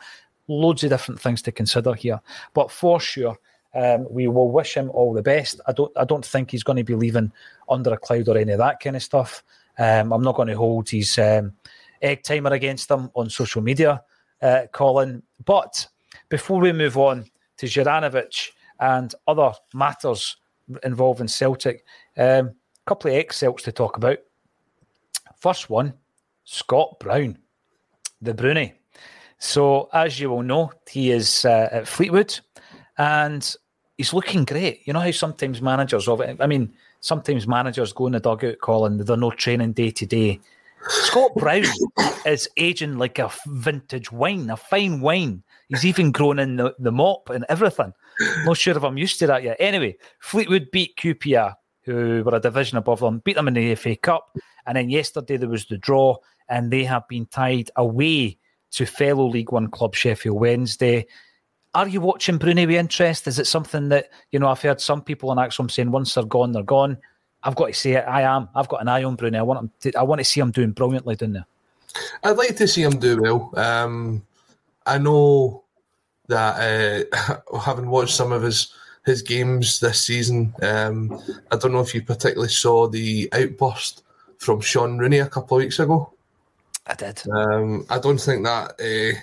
[0.49, 2.19] Loads of different things to consider here.
[2.53, 3.37] But for sure,
[3.73, 5.61] um, we will wish him all the best.
[5.65, 7.31] I don't I don't think he's going to be leaving
[7.69, 9.45] under a cloud or any of that kind of stuff.
[9.79, 11.53] Um, I'm not going to hold his um,
[12.01, 14.03] egg timer against him on social media,
[14.41, 15.23] uh, Colin.
[15.45, 15.87] But
[16.29, 17.25] before we move on
[17.57, 18.49] to Juranovic
[18.79, 20.37] and other matters
[20.83, 21.85] involving Celtic,
[22.17, 22.51] a um,
[22.85, 24.17] couple of ex Celts to talk about.
[25.37, 25.93] First one,
[26.43, 27.37] Scott Brown,
[28.21, 28.73] the Bruni.
[29.39, 32.39] So, as you will know, he is uh, at Fleetwood
[32.97, 33.55] and
[33.97, 34.87] he's looking great.
[34.87, 38.59] You know how sometimes managers of it, I mean, sometimes managers go in the dugout
[38.61, 40.39] Colin they're no training day to day.
[40.87, 41.65] Scott Brown
[42.25, 45.43] is aging like a vintage wine, a fine wine.
[45.69, 47.93] He's even grown in the, the mop and everything.
[48.45, 49.57] Not sure if I'm used to that yet.
[49.59, 53.95] Anyway, Fleetwood beat QPR, who were a division above them, beat them in the FA
[53.95, 54.35] Cup.
[54.65, 56.17] And then yesterday there was the draw,
[56.49, 58.37] and they have been tied away
[58.71, 61.05] to fellow League One club Sheffield Wednesday.
[61.73, 63.27] Are you watching Bruni with interest?
[63.27, 66.23] Is it something that, you know, I've heard some people on ACSOM saying once they're
[66.23, 66.97] gone, they're gone.
[67.41, 68.05] I've got to say it.
[68.07, 68.47] I am.
[68.55, 69.37] I've got an eye on Bruni.
[69.37, 71.45] I want him to, I want to see him doing brilliantly down there.
[72.23, 73.53] I'd like to see him do well.
[73.55, 74.23] Um,
[74.85, 75.63] I know
[76.27, 78.73] that uh, having watched some of his
[79.05, 84.03] his games this season, um, I don't know if you particularly saw the outburst
[84.37, 86.13] from Shaun Rooney a couple of weeks ago.
[86.87, 87.21] I did.
[87.29, 89.19] Um, I don't think that uh,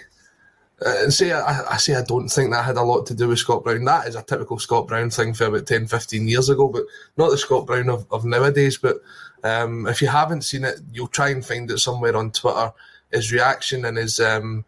[0.85, 3.38] uh, say I, I, say I don't think that had a lot to do with
[3.38, 3.85] Scott Brown.
[3.85, 6.85] That is a typical Scott Brown thing for about 10, 15 years ago, but
[7.18, 8.79] not the Scott Brown of, of nowadays.
[8.79, 8.96] But
[9.44, 12.73] um, if you haven't seen it, you'll try and find it somewhere on Twitter.
[13.12, 14.64] His reaction and his um,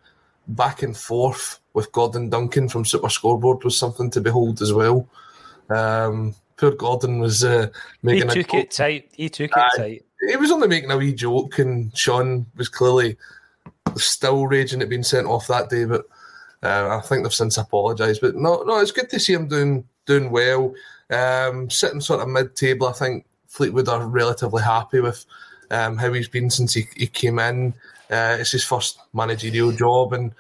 [0.48, 5.09] back and forth with Gordon Duncan from Super Scoreboard was something to behold as well.
[5.70, 7.68] Um, poor Gordon was uh,
[8.02, 8.28] making.
[8.28, 9.09] He took it tight.
[9.12, 10.05] He took it uh, tight.
[10.28, 13.16] He was only making a wee joke, and Shaun was clearly
[13.96, 15.85] still raging at being sent off that day.
[15.85, 16.05] But
[16.62, 18.20] uh, I think they've since apologised.
[18.20, 20.74] But no, no, it's good to see him doing doing well.
[21.11, 25.24] Um, sitting sort of mid table, I think Fleetwood are relatively happy with
[25.70, 27.74] um, how he's been since he, he came in.
[28.12, 30.35] Uh, it's his first managerial job, and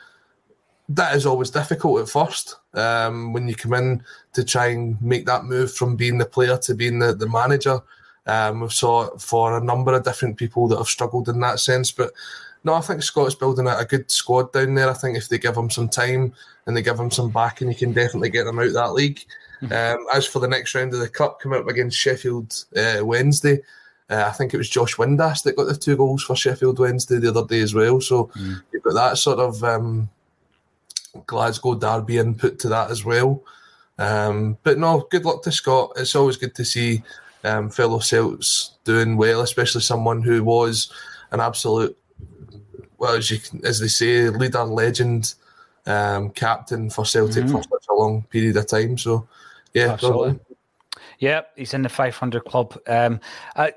[0.88, 4.04] that is always difficult at first um, when you come in
[4.34, 7.80] to try and make that move from being the player to being the, the manager.
[8.26, 11.60] Um, we've saw it for a number of different people that have struggled in that
[11.60, 12.12] sense, but
[12.64, 14.88] no, I think Scott's building a, a good squad down there.
[14.88, 16.32] I think if they give him some time
[16.66, 19.24] and they give him some backing, he can definitely get them out that league.
[19.62, 20.00] Mm-hmm.
[20.00, 23.60] Um, as for the next round of the cup, coming up against Sheffield uh, Wednesday,
[24.10, 27.18] uh, I think it was Josh Windass that got the two goals for Sheffield Wednesday
[27.18, 28.00] the other day as well.
[28.00, 28.62] So mm.
[28.72, 30.08] you've got that sort of um,
[31.26, 33.42] Glasgow derby input to that as well.
[33.98, 35.92] Um, but no, good luck to Scott.
[35.96, 37.02] It's always good to see
[37.44, 40.92] um, fellow Celts doing well, especially someone who was
[41.30, 41.96] an absolute
[42.98, 45.34] well, as you as they say, leader, legend,
[45.86, 47.56] um, captain for Celtic mm-hmm.
[47.56, 48.96] for such a long period of time.
[48.96, 49.26] So,
[49.74, 50.38] yeah, absolutely.
[51.22, 52.76] Yeah, he's in the 500 club.
[52.88, 53.20] Um,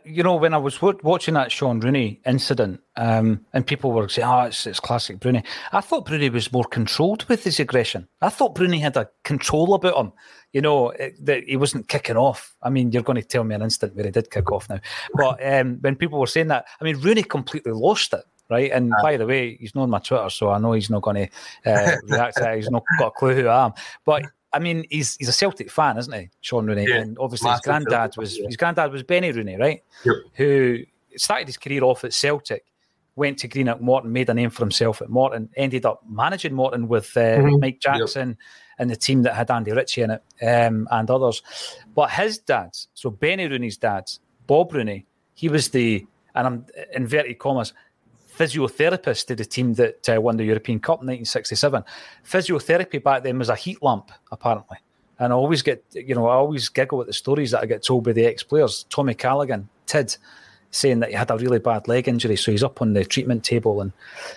[0.04, 4.10] you know, when I was w- watching that Shaun Rooney incident, um, and people were
[4.10, 8.08] saying, "Oh, it's, it's classic Broony," I thought Broony was more controlled with his aggression.
[8.20, 10.12] I thought Broony had a control about him.
[10.54, 12.56] You know, it, that he wasn't kicking off.
[12.64, 14.80] I mean, you're going to tell me an instant where he did kick off now.
[15.14, 18.72] But um, when people were saying that, I mean, Rooney completely lost it right?
[18.72, 21.72] And by the way, he's known my Twitter, so I know he's not going to
[21.72, 22.56] uh, react to that.
[22.58, 23.74] He's not got a clue who I am.
[24.06, 24.24] But
[24.56, 26.86] I mean, he's he's a Celtic fan, isn't he, Shaun Rooney?
[26.88, 28.46] Yeah, and obviously his granddad was yeah.
[28.46, 29.84] his granddad was Benny Rooney, right?
[30.06, 30.16] Yep.
[30.36, 30.80] Who
[31.18, 32.64] started his career off at Celtic,
[33.18, 36.88] went to Greenock Morton, made a name for himself at Morton, ended up managing Morton
[36.88, 37.60] with uh, mm-hmm.
[37.60, 38.38] Mike Jackson yep.
[38.80, 41.44] and the team that had Andy Ritchie in it um, and others.
[41.94, 44.10] But his dad, so Benny Rooney's dad,
[44.48, 47.74] Bob Rooney, he was the and I'm inverted commas
[48.38, 51.84] physiotherapist to the team that uh, won the European Cup in 1967.
[52.26, 54.78] Physiotherapy back then was a heat lamp, apparently.
[55.20, 57.84] And I always get, you know, I always giggle at the stories that I get
[57.84, 58.86] told by the ex players.
[58.90, 60.16] Tommy Callaghan, Tid,
[60.72, 62.36] saying that he had a really bad leg injury.
[62.36, 63.94] So he's up on the treatment table and,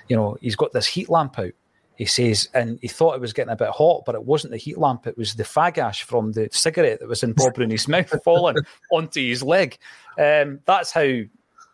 [0.09, 1.53] you know, he's got this heat lamp out.
[1.97, 4.57] He says, and he thought it was getting a bit hot, but it wasn't the
[4.57, 5.09] heat lamp.
[5.09, 8.55] It was the fag ash from the cigarette that was in Bob Rooney's mouth falling
[8.93, 9.77] onto his leg.
[10.17, 11.23] Um, that's how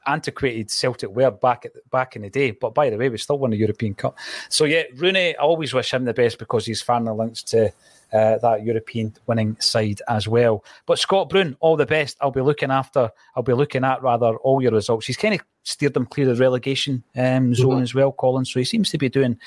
[0.06, 2.52] antiquated Celtic were back at back in the day.
[2.52, 4.18] But by the way, we still won the European Cup.
[4.48, 7.72] So yeah, Rooney, I always wish him the best because he's family links to
[8.12, 10.64] uh, that European winning side as well.
[10.86, 12.16] But Scott Brown, all the best.
[12.20, 13.10] I'll be looking after.
[13.34, 15.06] I'll be looking at rather all your results.
[15.06, 17.82] He's kind of steered them clear of relegation um, zone mm-hmm.
[17.82, 18.44] as well, Colin.
[18.44, 19.38] So he seems to be doing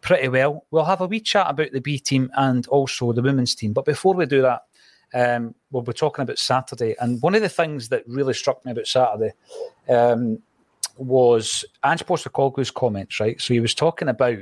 [0.00, 0.66] pretty well.
[0.70, 3.72] We'll have a wee chat about the B team and also the women's team.
[3.72, 4.62] But before we do that,
[5.14, 6.94] um, we'll be talking about Saturday.
[7.00, 9.32] And one of the things that really struck me about Saturday
[9.88, 10.38] um,
[10.96, 13.40] was Ange Postecoglou's comments, right?
[13.40, 14.38] So he was talking about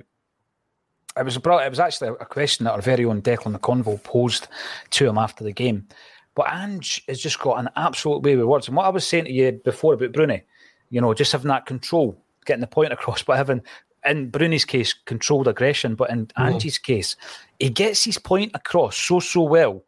[1.16, 4.46] it was brought, it was actually a question that our very own Declan Convo posed
[4.90, 5.88] to him after the game.
[6.34, 8.68] But Ange has just got an absolute way with words.
[8.68, 10.42] And what I was saying to you before about Broony,
[10.90, 13.62] you know, just having that control, getting the point across, but having
[14.04, 16.32] in Broony's case, controlled aggression, but in mm.
[16.44, 17.16] Ange's case,
[17.58, 19.82] he gets his point across so so well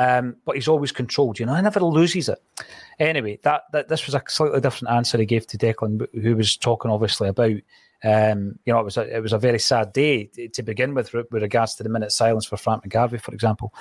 [0.00, 1.38] um, but he's always controlled.
[1.38, 2.42] You know, he never loses it.
[2.98, 6.56] Anyway, that, that this was a slightly different answer he gave to Declan, who was
[6.56, 7.56] talking obviously about.
[8.02, 11.12] Um, you know, it was a, it was a very sad day to begin with,
[11.12, 13.74] with regards to the minute silence for Frank McGarvey, for example.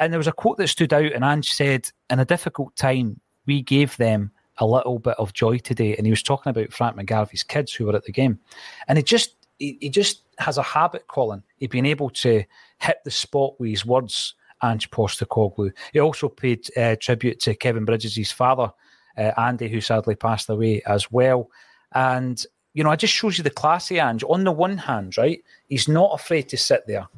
[0.00, 3.20] And there was a quote that stood out, and Ange said, "In a difficult time,
[3.46, 6.96] we gave them a little bit of joy today." And he was talking about Frank
[6.96, 8.40] McGarvey's kids who were at the game,
[8.88, 12.42] and he just he, he just has a habit, Colin, of been able to
[12.80, 15.72] hit the spot with his words Ange Postecoglou.
[15.92, 18.72] He also paid uh, tribute to Kevin Bridges' father,
[19.16, 21.50] uh, Andy, who sadly passed away as well.
[21.94, 22.44] And,
[22.74, 24.24] you know, it just shows you the classy Ange.
[24.24, 27.08] On the one hand, right, he's not afraid to sit there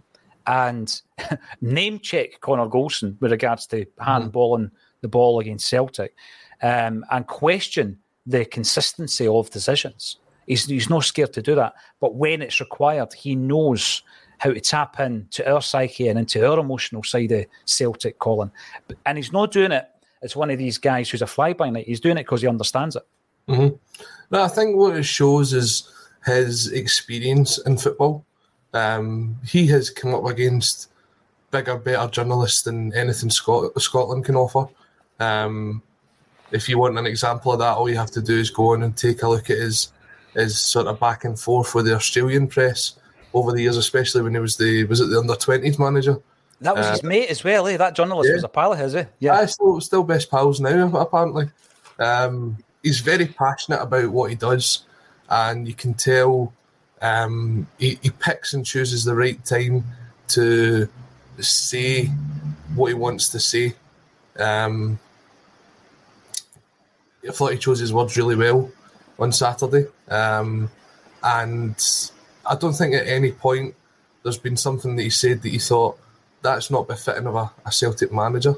[0.47, 1.01] and
[1.61, 4.03] name check Connor Goldson with regards to mm-hmm.
[4.03, 6.15] handballing the ball against Celtic
[6.63, 10.17] um, and question the consistency of decisions.
[10.47, 11.75] He's, he's not scared to do that.
[12.01, 14.03] But when it's required, he knows
[14.45, 18.51] how to tap in to our psyche and into our emotional side of Celtic, Colin.
[19.07, 19.89] And he's not doing it
[20.23, 21.87] as one of these guys who's a fly by night.
[21.87, 23.07] He's doing it because he understands it.
[23.49, 23.75] Mm-hmm.
[24.31, 25.91] No, I think what it shows is
[26.27, 28.27] his experience in football.
[28.75, 30.91] Um, he has come up against
[31.51, 34.67] bigger, better journalists than anything Scot- Scotland can offer.
[35.21, 35.83] Um,
[36.51, 38.83] if you want an example of that, all you have to do is go on
[38.83, 39.91] and take a look at his
[40.35, 42.97] his sort of back and forth with the Australian press
[43.35, 46.19] over the years, especially when he was the was it the under twenties manager.
[46.61, 47.77] That was Uh, his mate as well, eh?
[47.77, 48.37] That journalist yeah.
[48.37, 49.05] was a pal of his, eh?
[49.19, 51.51] Yeah, yeah still, still best pals now, apparently.
[51.99, 54.85] Um, he's very passionate about what he does,
[55.29, 56.53] and you can tell
[57.03, 59.85] um, he, he picks and chooses the right time
[60.29, 60.89] to
[61.41, 62.07] say
[62.77, 63.75] what he wants to say.
[64.39, 64.99] Um,
[67.29, 68.71] I thought he chose his words really well
[69.19, 70.71] on Saturday, um,
[71.23, 71.77] and
[72.47, 73.75] I don't think at any point
[74.23, 75.99] there's been something that he said that he thought
[76.43, 78.55] that's not befitting of a, a Celtic manager.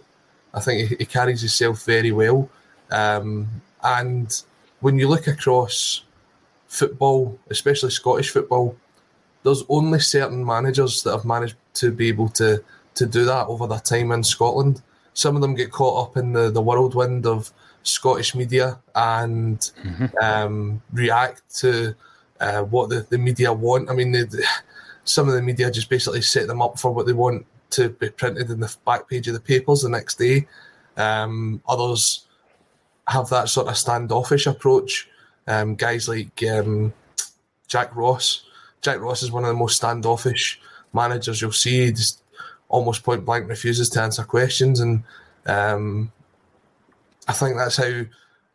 [0.53, 2.49] I think he, he carries himself very well,
[2.91, 3.49] um,
[3.83, 4.43] and
[4.81, 6.03] when you look across
[6.69, 8.77] football, especially Scottish football,
[9.43, 12.63] there's only certain managers that have managed to be able to
[12.95, 14.83] to do that over their time in Scotland.
[15.15, 19.71] Some of them get caught up in the, the whirlwind of Scottish media and
[20.21, 21.95] um, react to
[22.41, 23.91] uh, what the, the media want.
[23.91, 24.15] I mean,
[25.05, 28.11] some of the media just basically set them up for what they want to be
[28.11, 30.47] printed in the back page of the papers the next day.
[30.97, 32.27] Um, others
[33.09, 35.09] have that sort of standoffish approach.
[35.47, 36.93] Um, guys like um,
[37.69, 38.45] Jack Ross.
[38.83, 40.61] Jack Ross is one of the most standoffish
[40.93, 41.87] managers you'll see.
[41.87, 42.23] He just
[42.69, 45.03] almost point blank refuses to answer questions, and
[45.47, 46.13] um,
[47.29, 48.03] I think that's how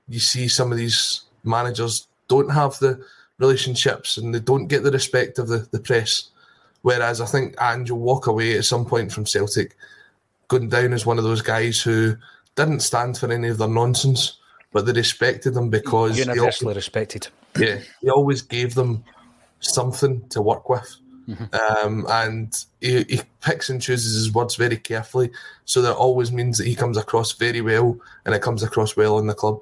[0.10, 3.04] you see some of these managers don't have the
[3.42, 6.30] relationships and they don't get the respect of the, the press.
[6.84, 9.76] Whereas I think Ange will walk away at some point from Celtic
[10.48, 12.16] going down as one of those guys who
[12.56, 14.38] didn't stand for any of their nonsense,
[14.72, 17.28] but they respected them because he Universally always, respected.
[17.58, 19.04] yeah, he always gave them
[19.60, 20.96] something to work with.
[21.82, 25.32] Um, and he, he picks and chooses his words very carefully,
[25.64, 29.18] so that always means that he comes across very well and it comes across well
[29.18, 29.62] in the club.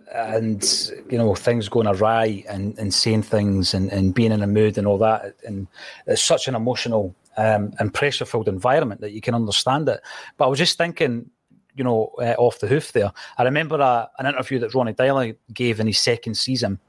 [0.13, 4.47] and you know things going awry and, and saying things and, and being in a
[4.47, 5.35] mood and all that.
[5.45, 5.67] And
[6.07, 10.01] it's such an emotional um, and pressure filled environment that you can understand it.
[10.37, 11.29] But I was just thinking,
[11.75, 13.11] you know, uh, off the hoof there.
[13.37, 16.79] I remember a, an interview that Ronny Deila gave in his second season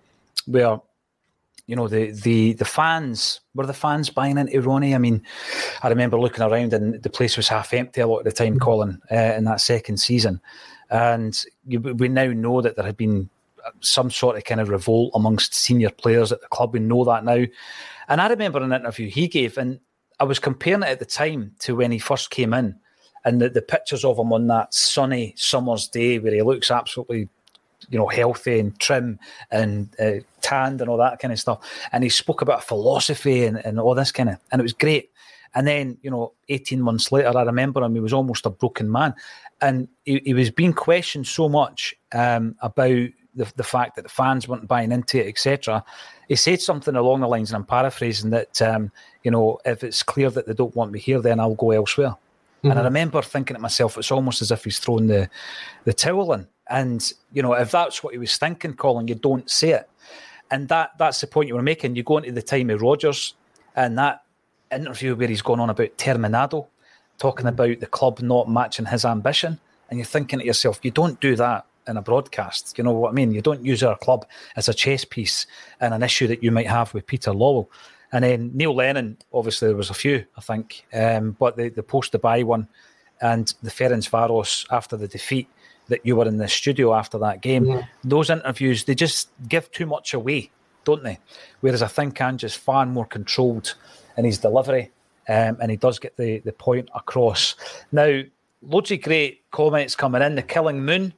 [0.46, 0.80] where
[1.66, 4.94] you know the the the fans were the fans buying into Ronnie.
[4.94, 5.22] I mean,
[5.82, 8.58] I remember looking around and the place was half empty a lot of the time,
[8.58, 10.40] Colin, uh, in that second season,
[10.92, 13.30] and you, we now know that there had been
[13.80, 16.74] some sort of kind of revolt amongst senior players at the club.
[16.74, 17.44] We know that now,
[18.08, 19.80] and I remember an interview he gave, and
[20.20, 22.76] I was comparing it at the time to when he first came in,
[23.24, 27.28] and the, the pictures of him on that sunny summer's day where he looks absolutely
[27.90, 29.18] you know, healthy and trim
[29.50, 31.58] and uh, tanned and all that kind of stuff.
[31.92, 35.10] And he spoke about philosophy and, and all this kind of, and it was great.
[35.54, 38.90] And then, you know, 18 months later, I remember him, he was almost a broken
[38.90, 39.14] man.
[39.60, 44.08] And he, he was being questioned so much um, about the, the fact that the
[44.08, 45.84] fans weren't buying into it, etc.
[46.28, 48.90] He said something along the lines, and I'm paraphrasing, that, um,
[49.22, 52.16] you know, if it's clear that they don't want me here, then I'll go elsewhere.
[52.64, 55.28] And I remember thinking to myself, it's almost as if he's thrown the,
[55.84, 56.46] the towel in.
[56.68, 59.90] And you know, if that's what he was thinking, Colin, you don't say it.
[60.50, 61.96] And that that's the point you were making.
[61.96, 63.34] You go into the time of Rogers
[63.74, 64.21] and that
[64.74, 66.66] interview where he's gone on about Terminado,
[67.18, 69.58] talking about the club not matching his ambition,
[69.88, 72.78] and you're thinking to yourself, you don't do that in a broadcast.
[72.78, 73.32] You know what I mean?
[73.32, 75.46] You don't use our club as a chess piece
[75.80, 77.68] and an issue that you might have with Peter Lawwell.
[78.12, 81.82] And then Neil Lennon, obviously there was a few, I think, um, but the the
[81.82, 82.68] post Dubai one
[83.20, 85.48] and the Ferencvaros after the defeat
[85.88, 87.64] that you were in the studio after that game.
[88.04, 90.50] Those interviews, they just give too much away,
[90.84, 91.18] don't they?
[91.60, 93.74] Whereas I think Ange is far more controlled
[94.16, 94.90] in his delivery,
[95.28, 97.56] um, and he does get the, the point across.
[97.90, 98.22] Now,
[98.62, 100.34] loads of great comments coming in.
[100.34, 101.12] The Killing Moon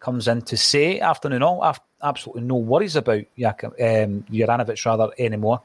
[0.00, 5.10] comes in to say, afternoon all, af- absolutely no worries about Jak- um, Juranovic rather
[5.18, 5.60] anymore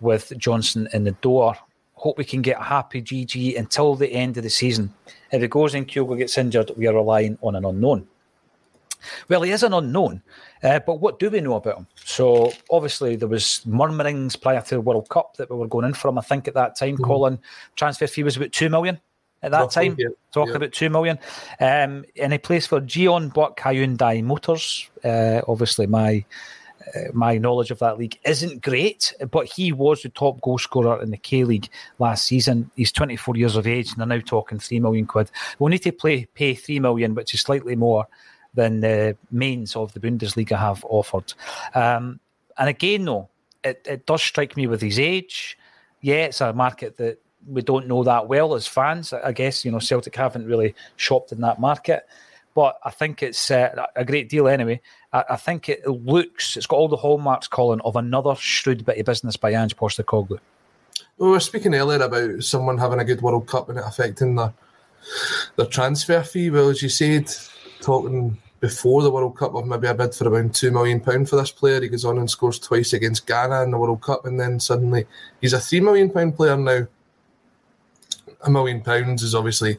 [0.00, 1.56] with Johnston in the door.
[1.94, 4.94] Hope we can get a happy GG until the end of the season.
[5.32, 8.06] If it goes and Kyogo gets injured, we are relying on an unknown.
[9.28, 10.22] Well, he is an unknown,
[10.62, 11.86] uh, but what do we know about him?
[12.04, 15.94] So obviously there was murmurings prior to the World Cup that we were going in
[15.94, 16.18] for him.
[16.18, 17.38] I think at that time, Colin
[17.76, 19.00] transfer fee was about two million
[19.42, 19.96] at that Roughly, time.
[19.98, 20.56] yeah, Talking yeah.
[20.56, 21.18] about two million,
[21.60, 24.88] um, and he plays for Jeonbuk Hyundai Motors.
[25.04, 26.24] Uh, obviously, my
[26.94, 31.02] uh, my knowledge of that league isn't great, but he was the top goal scorer
[31.02, 31.68] in the K League
[31.98, 32.70] last season.
[32.76, 35.30] He's 24 years of age, and they're now talking three million quid.
[35.58, 38.06] We'll need to play, pay three million, which is slightly more
[38.58, 41.32] than the Mainz of the Bundesliga have offered.
[41.74, 42.18] Um,
[42.58, 43.28] and again, though,
[43.62, 45.56] it, it does strike me with his age.
[46.00, 49.12] Yeah, it's a market that we don't know that well as fans.
[49.12, 52.08] I guess you know Celtic haven't really shopped in that market,
[52.52, 54.80] but I think it's uh, a great deal anyway.
[55.12, 58.98] I, I think it looks, it's got all the hallmarks, Colin, of another shrewd bit
[58.98, 60.40] of business by Ange Postecoglou.
[61.18, 64.52] We were speaking earlier about someone having a good World Cup and it affecting their
[65.54, 66.50] their transfer fee.
[66.50, 67.30] Well, as you said,
[67.80, 71.36] talking before the World Cup of maybe a bid for around two million pound for
[71.36, 71.80] this player.
[71.80, 75.06] He goes on and scores twice against Ghana in the World Cup, and then suddenly
[75.40, 76.86] he's a three million pound player now.
[78.42, 79.78] A million pounds is obviously,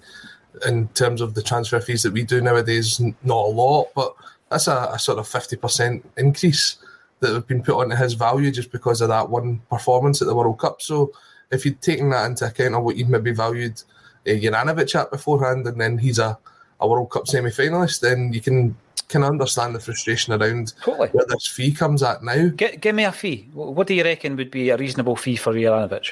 [0.65, 4.13] in terms of the transfer fees that we do nowadays, not a lot, but
[4.49, 6.77] that's a, a sort of fifty percent increase
[7.19, 10.35] that have been put onto his value just because of that one performance at the
[10.35, 10.81] World Cup.
[10.81, 11.11] So
[11.51, 13.81] if you'd taken that into account of what you'd maybe valued
[14.25, 16.37] uh, Juranovic at beforehand, and then he's a,
[16.79, 18.75] a World Cup semi finalist, then you can
[19.07, 21.07] can understand the frustration around Totally.
[21.09, 22.49] where this fee comes at now.
[22.49, 23.49] G- give me a fee.
[23.53, 26.11] What do you reckon would be a reasonable fee for Juranovic?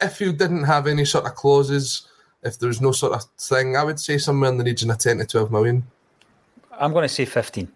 [0.00, 2.06] If you didn't have any sort of clauses,
[2.42, 5.18] if there's no sort of thing, I would say somewhere in the region of 10
[5.18, 5.84] to 12 million.
[6.78, 7.66] I'm going to say 15.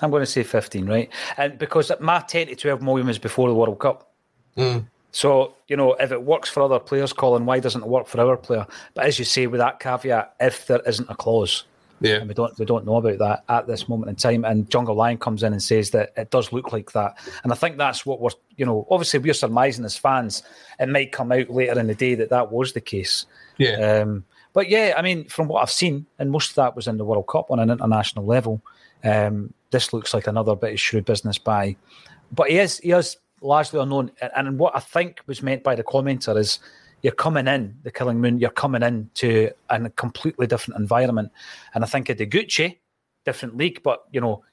[0.00, 1.10] I'm going to say 15, right?
[1.36, 4.10] And because my 10 to 12 million was before the World Cup.
[4.56, 4.86] Mm.
[5.12, 8.20] So, you know, if it works for other players, Colin, why doesn't it work for
[8.20, 8.66] our player?
[8.94, 11.64] But as you say, with that caveat, if there isn't a clause,
[12.00, 12.16] Yeah.
[12.16, 14.44] and we don't we don't know about that at this moment in time.
[14.44, 17.56] And Jungle Lion comes in and says that it does look like that, and I
[17.56, 20.42] think that's what we're you know obviously we're surmising as fans.
[20.80, 23.26] It might come out later in the day that that was the case.
[23.58, 24.00] Yeah.
[24.00, 26.96] Um, but yeah, I mean, from what I've seen, and most of that was in
[26.96, 28.60] the World Cup on an international level.
[29.04, 31.76] Um, this looks like another bit of shrewd business by,
[32.32, 34.10] but he is he is largely unknown.
[34.36, 36.58] And, what I think was meant by the commenter is
[37.02, 41.30] you're coming in the Killing Moon, you're coming in to a completely different environment.
[41.74, 42.78] And I think Ideguchi,
[43.24, 44.44] different league, but you know,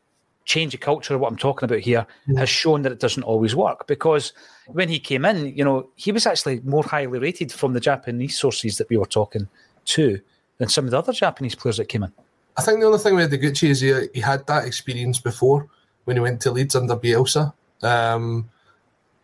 [0.46, 3.86] change of culture, what I'm talking about here, has shown that it doesn't always work.
[3.88, 4.34] Because
[4.68, 8.38] when he came in, you know, he was actually more highly rated from the Japanese
[8.38, 9.48] sources that we were talking
[9.86, 10.20] to
[10.58, 12.12] than some of the other Japanese players that came in.
[12.58, 15.68] I think the only thing with Gucci is he, he had that experience before
[16.06, 17.54] when he went to Leeds under Bielsa.
[17.82, 18.50] Um,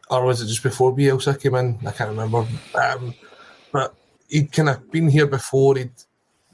[0.10, 1.80] or was it just before Bielsa came in?
[1.86, 2.46] I can't remember.
[2.76, 3.14] Um,
[3.72, 3.96] but
[4.30, 5.76] he'd kind of been here before.
[5.76, 5.92] He'd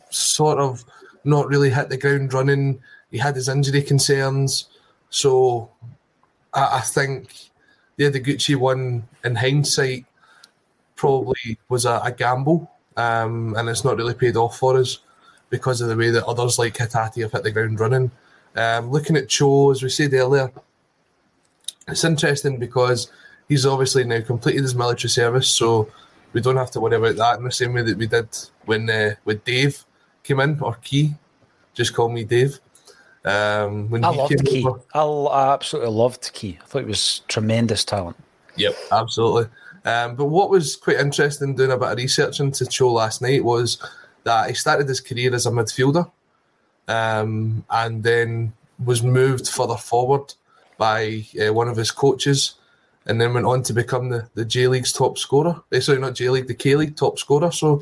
[0.09, 0.83] sort of
[1.23, 2.81] not really hit the ground running.
[3.11, 4.67] He had his injury concerns.
[5.09, 5.69] So
[6.53, 7.33] I, I think
[7.97, 10.05] yeah, the Gucci one in hindsight
[10.95, 12.71] probably was a, a gamble.
[12.97, 14.99] Um, and it's not really paid off for us
[15.49, 18.11] because of the way that others like Hatate have hit the ground running.
[18.55, 20.51] Um, looking at Cho, as we said earlier,
[21.87, 23.11] it's interesting because
[23.51, 25.89] he's obviously now completed his military service, so
[26.31, 28.29] we don't have to worry about that in the same way that we did
[28.65, 29.83] when uh, when Dave
[30.23, 31.13] came in or Ki.
[31.73, 32.59] Just call me Dave.
[33.25, 34.63] Um, when I loved Ki.
[34.65, 36.57] over- I, I absolutely loved Ki.
[36.61, 38.15] I thought he was tremendous talent.
[38.55, 39.45] Yep, absolutely.
[39.83, 43.43] Um, but what was quite interesting doing a bit of research into Cho last night
[43.43, 43.77] was
[44.23, 46.09] that he started his career as a midfielder
[46.87, 48.53] um, and then
[48.85, 50.33] was moved further forward
[50.77, 52.55] by uh, one of his coaches
[53.07, 55.61] and then went on to become the, the J League's top scorer.
[55.71, 57.51] Eh, sorry, not J League, the K League top scorer.
[57.51, 57.81] So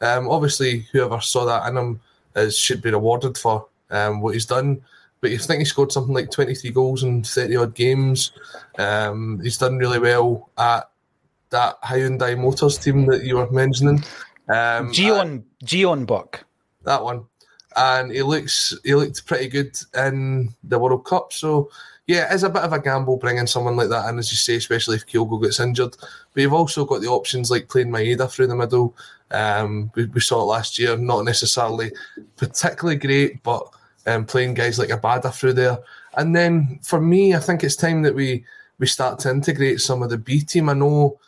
[0.00, 2.00] um, obviously, whoever saw that in him
[2.36, 4.82] is, should be rewarded for um, what he's done.
[5.20, 8.32] But you think he scored something like 23 goals in 30 odd games.
[8.78, 10.90] Um, he's done really well at
[11.50, 14.02] that Hyundai Motors team that you were mentioning.
[14.48, 16.40] Um, Gion, Jeonbuk.
[16.82, 17.24] that one.
[17.76, 21.32] and he looks he looked pretty good in the World Cup.
[21.32, 21.70] So
[22.12, 24.56] yeah, it's a bit of a gamble bringing someone like that in, as you say,
[24.56, 25.96] especially if Kyogo gets injured.
[26.34, 28.94] But you've also got the options like playing Maeda through the middle.
[29.30, 31.90] Um, we, we, saw it last year, not necessarily
[32.36, 33.66] particularly great, but
[34.06, 35.78] um, playing guys like Abada through there.
[36.18, 38.44] And then for me, I think it's time that we
[38.78, 40.68] we start to integrate some of the B team.
[40.68, 41.18] I know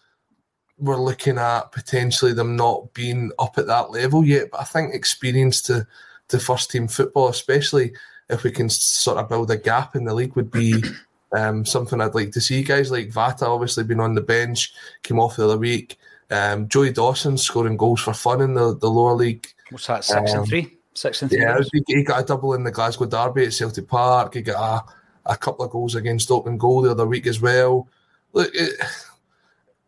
[0.76, 4.93] we're looking at potentially them not being up at that level yet, but I think
[4.93, 5.87] experience to
[6.28, 7.95] to first team football, especially
[8.29, 10.83] if we can sort of build a gap in the league, would be
[11.37, 12.62] um, something I'd like to see.
[12.62, 14.72] Guys like Vata, obviously been on the bench,
[15.03, 15.99] came off the other week.
[16.31, 19.47] Um, Joey Dawson scoring goals for fun in the, the lower league.
[19.70, 20.05] What's that?
[20.05, 20.77] Six um, and three.
[20.95, 21.41] Six and three.
[21.41, 24.35] Yeah, he, he, got a double in the Glasgow Derby at Celtic Park.
[24.35, 24.87] He got
[25.27, 27.89] a, a couple of goals against Open Goal the other week as well.
[28.33, 28.75] Look, it,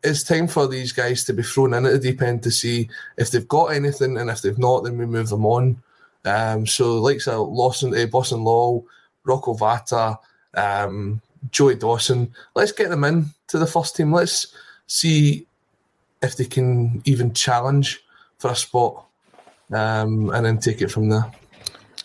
[0.02, 2.88] it's time for these guys to be thrown in at the deep end to see
[3.16, 5.82] if they've got anything, and if they've not, then we move them on.
[6.26, 8.84] Um, so, like so Lawson, uh, Bosun Lawal,
[9.24, 10.18] Rocco Vata,
[10.54, 11.20] um,
[11.50, 14.12] Joey Dawson, let's get them in to the first team.
[14.12, 14.48] Let's
[14.86, 15.46] see
[16.22, 18.02] if they can even challenge
[18.38, 19.06] for a spot,
[19.72, 21.30] um, and then take it from there.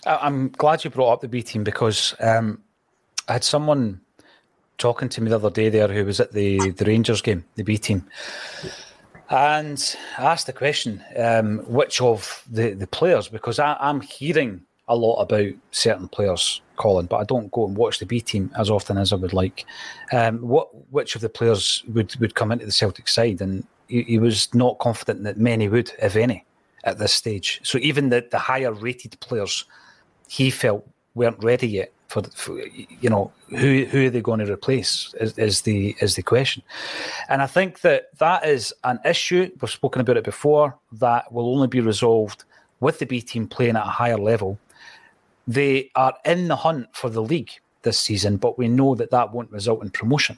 [0.05, 2.61] I'm glad you brought up the B team because um,
[3.27, 4.01] I had someone
[4.77, 7.63] talking to me the other day there who was at the, the Rangers game, the
[7.63, 8.03] B team.
[9.31, 14.95] And asked the question, um, which of the, the players, because I, I'm hearing a
[14.95, 18.69] lot about certain players, Colin, but I don't go and watch the B team as
[18.69, 19.65] often as I would like.
[20.11, 23.39] Um, what which of the players would, would come into the Celtic side?
[23.39, 26.43] And he, he, was not confident that many would, if any,
[26.83, 27.61] at this stage.
[27.63, 29.63] So even the, the higher rated players,
[30.27, 34.51] he felt weren't ready yet for, for, you know who who are they going to
[34.51, 36.61] replace is, is, the is the question,
[37.29, 41.53] and I think that that is an issue we've spoken about it before that will
[41.55, 42.43] only be resolved
[42.81, 44.59] with the B team playing at a higher level.
[45.47, 47.51] They are in the hunt for the league
[47.83, 50.37] this season, but we know that that won't result in promotion.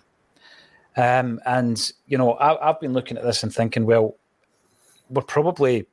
[0.95, 4.15] Um, and you know, I, I've been looking at this and thinking, well,
[5.09, 5.87] we're probably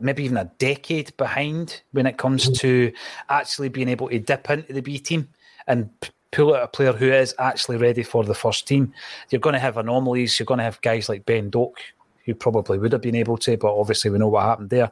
[0.00, 2.54] maybe even a decade behind when it comes mm-hmm.
[2.54, 2.92] to
[3.28, 5.28] actually being able to dip into the B team
[5.66, 5.90] and
[6.30, 8.92] pull out a player who is actually ready for the first team.
[9.30, 10.38] You're going to have anomalies.
[10.38, 11.78] You're going to have guys like Ben Doak,
[12.24, 14.90] who probably would have been able to, but obviously we know what happened there.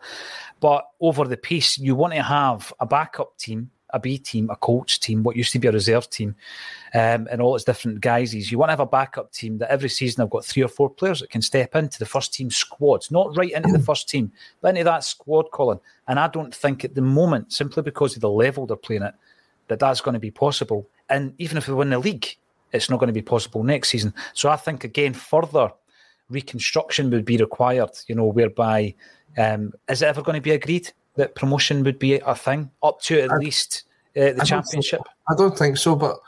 [0.61, 4.57] But over the piece, you want to have a backup team a B team, a
[4.57, 6.37] coach team, what used to be a reserve team,
[6.95, 8.53] um, and all its different guises.
[8.53, 10.89] You want to have a backup team that every season I've got three or four
[10.89, 14.31] players that can step into the first team squad, not right into the first team,
[14.61, 15.81] but into that squad, Colin.
[16.07, 19.17] And I don't think at the moment, simply because of the level they're playing at,
[19.69, 20.89] that that's going to be possible.
[21.09, 22.29] And even if we win the league,
[22.73, 24.13] it's not going to be possible next season.
[24.35, 25.73] So I think again, further
[26.29, 27.91] reconstruction would be required.
[28.09, 28.95] You know, whereby
[29.39, 30.93] um, is it ever going to be agreed?
[31.17, 33.85] That promotion would be a thing up to at I, least
[34.17, 35.01] uh, the I championship?
[35.05, 36.19] Don't I don't think so, but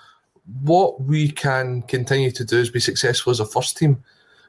[0.62, 4.03] what we can continue to do is be successful as a first team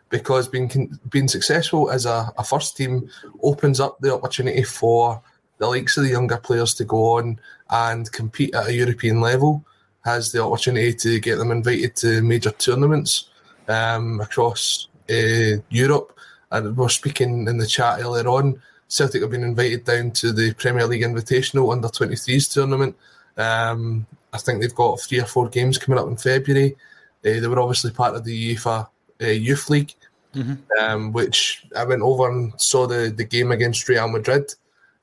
[0.09, 3.09] because being being successful as a, a first team
[3.43, 5.21] opens up the opportunity for
[5.59, 9.63] the likes of the younger players to go on and compete at a European level,
[10.05, 13.29] has the opportunity to get them invited to major tournaments
[13.67, 16.17] um, across uh, Europe.
[16.51, 18.59] And we are speaking in the chat earlier on
[18.89, 22.95] Celtic have been invited down to the Premier League Invitational under 23s tournament.
[23.37, 26.75] Um, I think they've got three or four games coming up in February.
[27.23, 28.87] Uh, they were obviously part of the UEFA
[29.21, 29.93] uh, Youth League,
[30.35, 30.55] mm-hmm.
[30.83, 34.53] um, which I went over and saw the, the game against Real Madrid.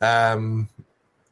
[0.01, 0.69] Um,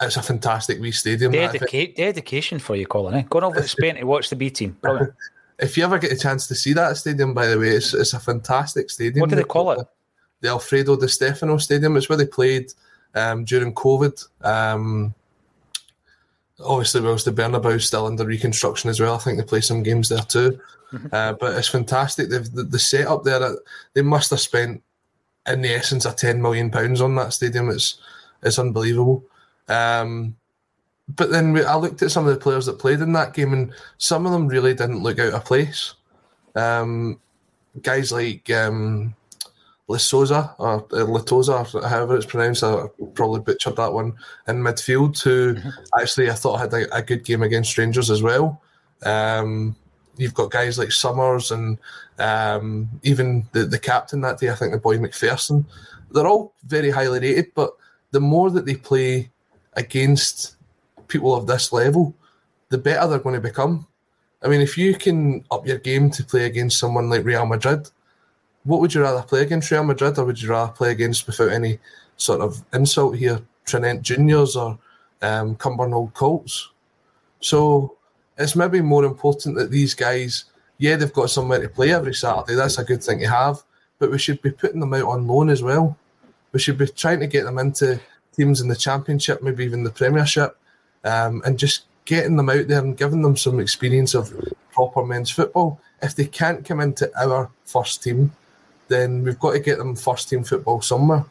[0.01, 1.33] it's a fantastic wee stadium.
[1.33, 3.15] Dedica- dedication for you, Colin.
[3.15, 3.23] Eh?
[3.29, 4.77] Going over to Spain to watch the B team.
[4.81, 5.13] Brilliant.
[5.59, 8.13] if you ever get a chance to see that stadium, by the way, it's, it's
[8.13, 9.21] a fantastic stadium.
[9.21, 9.87] What do they call it?
[10.45, 11.97] The Alfredo Di Stefano Stadium.
[11.97, 12.73] It's where they played
[13.15, 14.27] um, during COVID.
[14.43, 15.15] Um,
[16.61, 19.83] obviously, whilst the Bernabeu is still under reconstruction as well, I think they play some
[19.83, 20.61] games there too.
[20.93, 21.07] Mm-hmm.
[21.11, 22.29] Uh, but it's fantastic.
[22.29, 23.57] They've, the, the setup there,
[23.95, 24.83] they must have spent
[25.47, 27.71] in the essence of ten million pounds on that stadium.
[27.71, 28.01] It's
[28.43, 29.25] it's unbelievable.
[29.69, 30.37] Um,
[31.09, 33.55] but then we, I looked at some of the players that played in that game,
[33.55, 35.95] and some of them really didn't look out of place.
[36.55, 37.19] Um,
[37.81, 39.15] guys like um,
[39.89, 42.65] Lisoza or uh, Latoza, however it's pronounced.
[42.65, 44.15] I probably butchered that one
[44.49, 45.23] in midfield.
[45.23, 45.69] Who mm-hmm.
[46.01, 48.63] actually I thought had a, a, good game against Strangers as well.
[49.05, 49.77] Um,
[50.17, 51.79] you've got guys like Summers and
[52.19, 54.51] um, even the, the captain that day.
[54.51, 55.67] I think the boy McPherson.
[56.11, 57.75] They're all very highly rated, but
[58.13, 59.31] the more that they play
[59.75, 60.57] against
[61.09, 62.15] people of this level,
[62.71, 63.87] the better they're going to become.
[64.43, 67.91] I mean, if you can up your game to play against someone like Real Madrid
[68.65, 71.53] what would you rather play against Real Madrid, or would you rather play against, without
[71.53, 71.79] any
[72.17, 74.79] sort of insult here, Tranent Juniors or
[75.23, 76.71] um, Cumbernauld Colts.
[77.41, 77.97] So
[78.39, 80.45] it's maybe more important that these guys,
[80.79, 82.55] yeah, they've got somewhere to play every Saturday.
[82.55, 83.63] That's a good thing to have,
[83.99, 85.97] but we should be putting them out on loan as well.
[86.53, 88.01] We should be trying to get them into
[88.35, 90.57] teams in the Championship, maybe even the Premiership,
[91.05, 94.33] um, and just getting them out there and giving them some experience of
[94.73, 95.81] proper men's football.
[96.03, 98.33] If they can't come into our first team,
[98.89, 101.25] then we've got to get them first team football somewhere.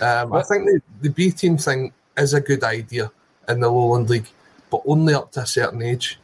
[0.00, 3.10] Um, I think the, the B team thing is a good idea
[3.48, 4.28] in the Lowland League,
[4.70, 6.18] but only up to a certain age.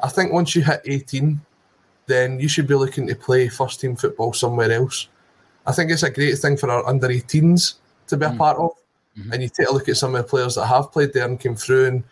[0.00, 1.40] I think once you hit 18,
[2.06, 5.08] then you should be looking to play first team football somewhere else.
[5.66, 7.74] I think it's a great thing for our under 18s
[8.08, 8.72] to be a part of.
[9.16, 9.32] Mm-hmm.
[9.32, 11.38] And you take a look at some of the players that have played there and
[11.38, 12.04] came through, and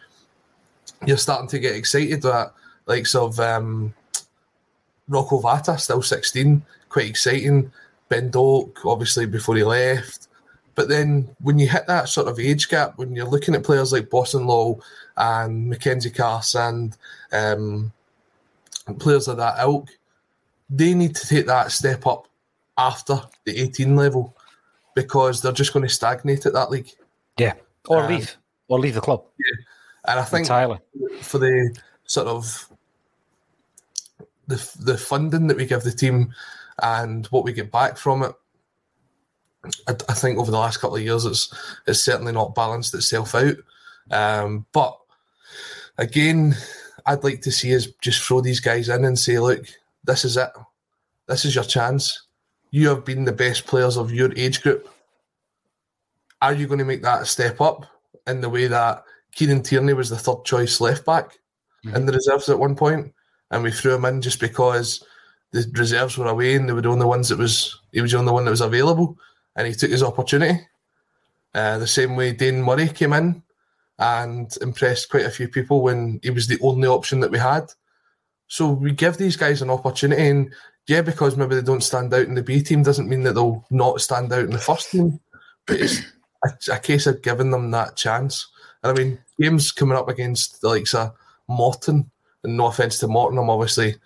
[1.06, 2.52] you're starting to get excited that
[2.86, 3.94] likes of um,
[5.08, 7.72] Rocco Vata, still 16, quite exciting.
[8.10, 10.28] Ben Doak, obviously before he left.
[10.74, 13.92] But then when you hit that sort of age gap, when you're looking at players
[13.92, 14.82] like Bosun Lawal
[15.16, 16.92] and Mackenzie Carson,
[17.32, 17.92] um,
[18.98, 19.88] players of that ilk,
[20.68, 22.28] they need to take that step up
[22.76, 24.36] after the 18 level
[24.94, 26.90] because they're just going to stagnate at that league.
[27.38, 27.54] Yeah,
[27.88, 28.36] or Um, leave,
[28.68, 29.24] or leave the club.
[29.38, 29.64] Yeah,
[30.06, 30.78] and I think Entirely.
[31.20, 32.68] for the sort of
[34.48, 36.34] the the funding that we give the team
[36.82, 38.32] and what we get back from it,
[39.86, 41.52] I, I think over the last couple of years it's
[41.86, 43.56] it's certainly not balanced itself out.
[44.10, 44.98] Um, but
[45.98, 46.56] again,
[47.06, 49.66] I'd like to see us just throw these guys in and say, look,
[50.04, 50.50] this is it.
[51.28, 52.26] This is your chance.
[52.70, 54.88] You have been the best players of your age group.
[56.42, 57.86] Are you going to make that step up
[58.26, 61.38] in the way that Kieran Tierney was the third choice left back
[61.94, 63.12] in the reserves at one point,
[63.50, 65.04] and we threw him in just because
[65.52, 68.18] the reserves were away and they were the only ones that was he was the
[68.18, 69.18] only one that was available,
[69.56, 70.60] and he took his opportunity.
[71.54, 73.42] Uh, the same way Dane Murray came in
[73.98, 77.66] and impressed quite a few people when he was the only option that we had.
[78.46, 80.52] So we give these guys an opportunity, and
[80.86, 83.64] yeah, because maybe they don't stand out in the B team doesn't mean that they'll
[83.70, 85.20] not stand out in the first team.
[85.66, 86.00] But it's
[86.44, 88.48] a, a case of giving them that chance.
[88.82, 91.12] And I mean, games coming up against the likes of
[91.48, 92.10] Morton,
[92.42, 93.96] and no offence to Morton, I'm obviously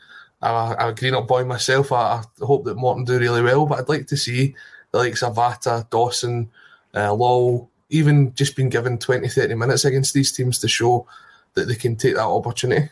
[0.45, 1.91] I'm a, I'm a green up boy myself.
[1.93, 4.55] I, I hope that Morton do really well, but I'd like to see
[4.93, 6.51] the likes of Vata, Dawson,
[6.95, 11.07] uh, Lawal, even just being given 20, 30 minutes against these teams to show
[11.55, 12.89] that they can take that opportunity.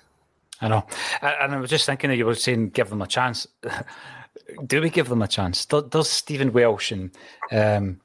[0.61, 0.87] I know.
[1.21, 3.47] And I was just thinking that you were saying give them a chance.
[4.67, 5.67] Do we give them a chance?
[5.67, 7.11] Do- Does Stephen Welsh and
[7.51, 8.01] um,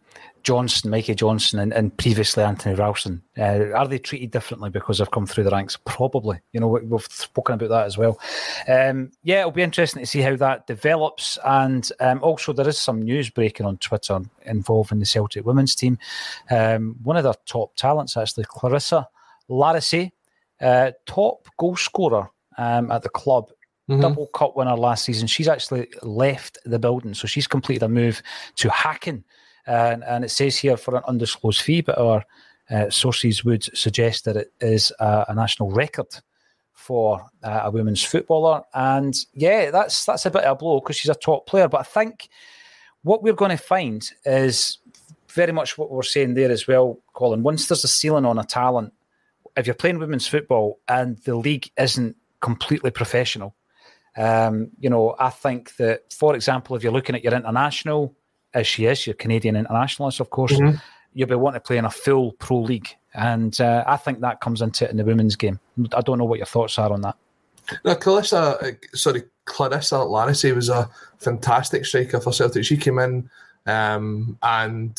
[0.48, 5.12] Johnston, Mikey Johnston, and, and previously Anthony Ralston, uh, are they treated differently because they've
[5.12, 5.78] come through the ranks?
[5.84, 6.40] Probably.
[6.54, 8.18] You know, we- we've spoken about that as well.
[8.66, 11.38] Um, yeah, it'll be interesting to see how that develops.
[11.44, 15.98] And um, also, there is some news breaking on Twitter involving the Celtic women's team.
[16.50, 19.10] Um, one of their top talents, actually, Clarissa
[19.50, 20.12] Larisey,
[20.62, 23.50] uh, top goal scorer um, at the club.
[24.02, 25.28] Double cup winner last season.
[25.28, 28.22] She's actually left the building, so she's completed a move
[28.58, 29.24] to Hacken,
[29.68, 32.24] and, and it says here for an undisclosed fee, but our
[32.70, 36.08] uh, sources would suggest that it is a, a national record
[36.74, 38.62] for uh, a women's footballer.
[38.74, 41.68] And yeah, that's that's a bit of a blow because she's a top player.
[41.68, 42.30] But I think
[43.04, 44.80] what we're going to find is
[45.30, 47.44] very much what we're saying there as well, Colin.
[47.44, 48.94] Once there's a ceiling on a talent,
[49.56, 53.56] if you're playing women's football and the league isn't completely professional,
[54.18, 58.16] um, you know, I think that, for example, if you're looking at your international,
[58.54, 60.82] as she is, your Canadian internationalist, of course, Mhm.
[61.14, 62.90] you'll be wanting to play in a full pro league.
[63.14, 65.60] And uh, I think that comes into it in the women's game.
[65.94, 67.16] I don't know what your thoughts are on that.
[67.84, 72.64] No, Clarissa, uh, sorry, Clarissa Larisey was a fantastic striker for Celtic.
[72.64, 73.30] She came in,
[73.66, 74.98] um, and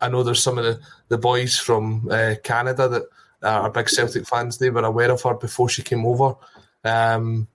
[0.00, 0.78] I know there's some of the,
[1.08, 3.02] the boys from uh, Canada that
[3.42, 4.58] are big Celtic fans.
[4.58, 6.36] They were aware of her before she came over.
[6.84, 7.48] Um,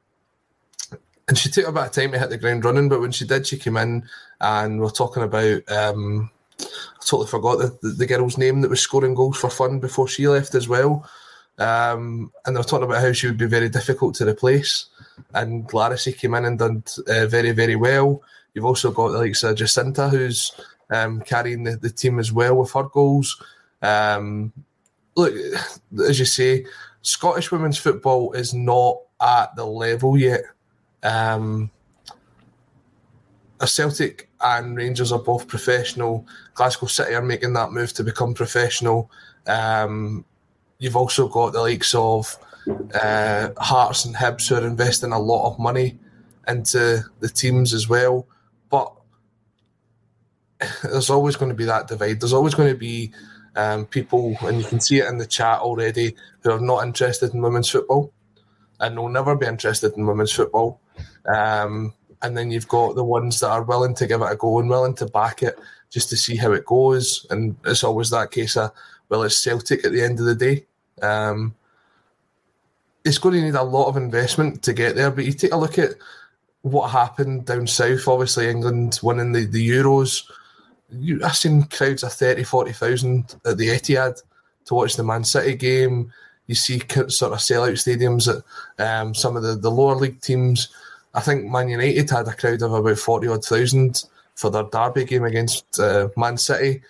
[1.30, 3.25] and she took a bit of time to hit the ground running, but when she
[3.25, 4.03] did, she came in
[4.41, 5.61] and we're talking about.
[5.71, 9.80] Um, I totally forgot the, the, the girl's name that was scoring goals for fun
[9.80, 11.07] before she left as well.
[11.59, 14.88] Um, and they were talking about how she would be very difficult to replace.
[15.34, 18.23] And Larisey came in and done uh, very, very well.
[18.53, 20.51] You've also got like Sir Jacinta, who's
[20.89, 23.41] um, carrying the, the team as well with her goals.
[23.82, 24.51] Um,
[25.15, 25.34] look,
[26.07, 26.65] as you say,
[27.03, 30.41] Scottish women's football is not at the level yet.
[31.04, 31.72] Um,
[33.66, 36.26] Celtic and Rangers are both professional.
[36.54, 39.12] Glasgow City are making that move to become professional.
[39.47, 40.24] Um,
[40.78, 42.38] you've also got the likes of
[42.93, 46.00] uh, Hearts and Hibs who are investing a lot of money
[46.47, 48.28] into the teams as well.
[48.70, 48.93] But
[50.84, 52.20] there's always going to be that divide.
[52.20, 53.12] There's always going to be
[53.56, 57.34] um, people, and you can see it in the chat already, who are not interested
[57.34, 58.14] in women's football
[58.80, 60.80] and will never be interested in women's football.
[61.26, 64.60] Um, and then you've got the ones that are willing to give it a go
[64.60, 65.58] and willing to back it
[65.89, 67.26] just to see how it goes.
[67.30, 68.72] And it's always that case of,
[69.08, 70.66] well, it's Celtic at the end of the day.
[71.02, 71.56] Um,
[73.06, 75.12] it's going to need a lot of investment to get there.
[75.12, 75.91] But you take a look at
[76.62, 78.08] what happened down south.
[78.08, 80.30] Obviously, England winning the, the Euros.
[80.91, 84.22] You, I've seen crowds of 30, 40,000 at the Etihad
[84.66, 86.12] to watch the Man City game.
[86.47, 88.28] You see sort of sellout stadiums
[88.78, 90.70] at um, some of the, the lower league teams.
[91.14, 94.03] I think Man United had a crowd of about 40 odd thousand
[94.36, 96.82] for their derby game against uh, Man City.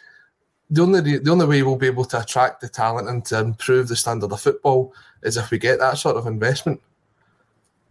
[0.70, 3.88] The only the only way we'll be able to attract the talent and to improve
[3.88, 4.93] the standard of football
[5.24, 6.82] is if we get that sort of investment.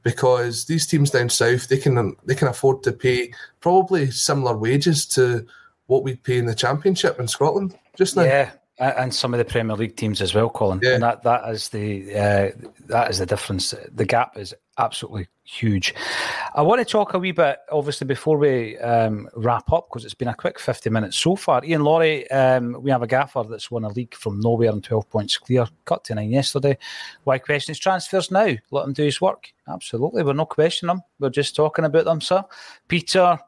[0.04, 5.06] Because these teams down south, they can they can afford to pay probably similar wages
[5.06, 5.44] to
[5.86, 8.22] what we pay in the Championship in Scotland just now.
[8.22, 10.80] Yeah, and some of the Premier League teams as well, Colin.
[10.82, 10.94] Yeah.
[10.94, 12.50] And that that is the uh,
[12.86, 13.74] that is the difference.
[13.92, 15.94] The gap is absolutely huge.
[16.54, 20.14] I want to talk a wee bit, obviously, before we um, wrap up, because it's
[20.14, 21.64] been a quick 50 minutes so far.
[21.64, 25.08] Ian Laurie, um, we have a gaffer that's won a league from nowhere and 12
[25.10, 26.76] points clear, cut to nine yesterday.
[27.24, 28.54] Why question his transfers now?
[28.70, 29.52] Let him do his work.
[29.68, 30.22] Absolutely.
[30.22, 31.02] We're not questioning them.
[31.18, 32.44] We're just talking about them, sir.
[32.86, 33.38] Peter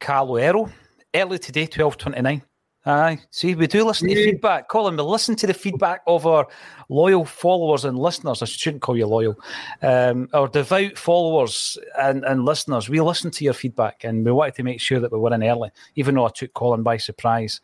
[0.00, 0.70] Carloero,
[1.14, 2.42] early today, 12.29.
[2.86, 4.68] Aye, see, we do listen to feedback.
[4.68, 6.46] Colin, we listen to the feedback of our
[6.88, 8.42] loyal followers and listeners.
[8.42, 9.34] I shouldn't call you loyal.
[9.82, 14.54] Um, our devout followers and, and listeners, we listen to your feedback and we wanted
[14.54, 17.60] to make sure that we were in early, even though I took Colin by surprise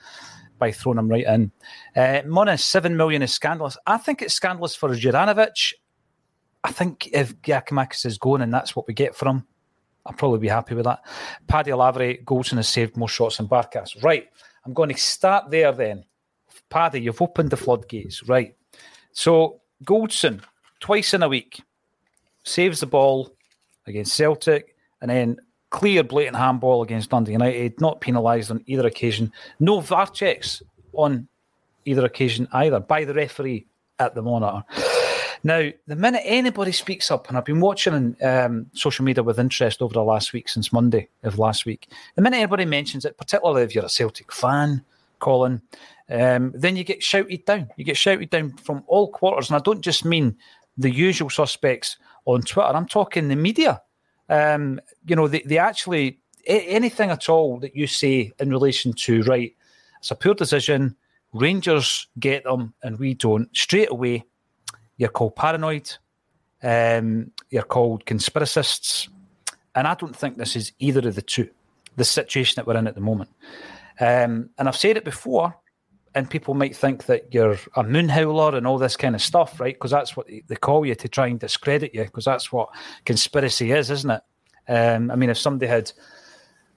[0.58, 1.52] by throwing him right in.
[1.94, 3.76] Uh, Monis, 7 million is scandalous.
[3.86, 5.74] I think it's scandalous for Juranovic.
[6.64, 9.46] I think if Giakoumakis is going and that's what we get for him,
[10.04, 11.04] I'll probably be happy with that.
[11.46, 14.02] Paddy Lavery, Goldson has saved more shots than Barkas.
[14.02, 14.28] Right.
[14.64, 16.04] I'm going to start there then.
[16.70, 18.22] Paddy, you've opened the floodgates.
[18.28, 18.54] Right.
[19.12, 20.42] So Goldson,
[20.80, 21.62] twice in a week,
[22.44, 23.34] saves the ball
[23.86, 25.36] against Celtic and then
[25.70, 29.32] clear blatant handball against Dundee United, not penalised on either occasion.
[29.58, 31.28] No VAR checks on
[31.84, 33.66] either occasion either by the referee
[33.98, 34.62] at the monitor.
[35.44, 39.82] Now, the minute anybody speaks up, and I've been watching um, social media with interest
[39.82, 43.62] over the last week since Monday of last week, the minute anybody mentions it, particularly
[43.62, 44.84] if you're a Celtic fan,
[45.18, 45.60] Colin,
[46.10, 47.68] um, then you get shouted down.
[47.76, 49.50] You get shouted down from all quarters.
[49.50, 50.36] And I don't just mean
[50.76, 53.82] the usual suspects on Twitter, I'm talking the media.
[54.28, 59.22] Um, you know, they, they actually, anything at all that you say in relation to,
[59.22, 59.54] right,
[59.98, 60.96] it's a poor decision,
[61.32, 64.24] Rangers get them and we don't, straight away,
[64.96, 65.90] you're called paranoid.
[66.62, 69.08] Um, you're called conspiracists.
[69.74, 71.48] And I don't think this is either of the two,
[71.96, 73.30] the situation that we're in at the moment.
[74.00, 75.56] Um, and I've said it before,
[76.14, 79.58] and people might think that you're a moon howler and all this kind of stuff,
[79.60, 79.74] right?
[79.74, 82.68] Because that's what they call you to try and discredit you, because that's what
[83.04, 84.22] conspiracy is, isn't it?
[84.68, 85.90] Um, I mean, if somebody had,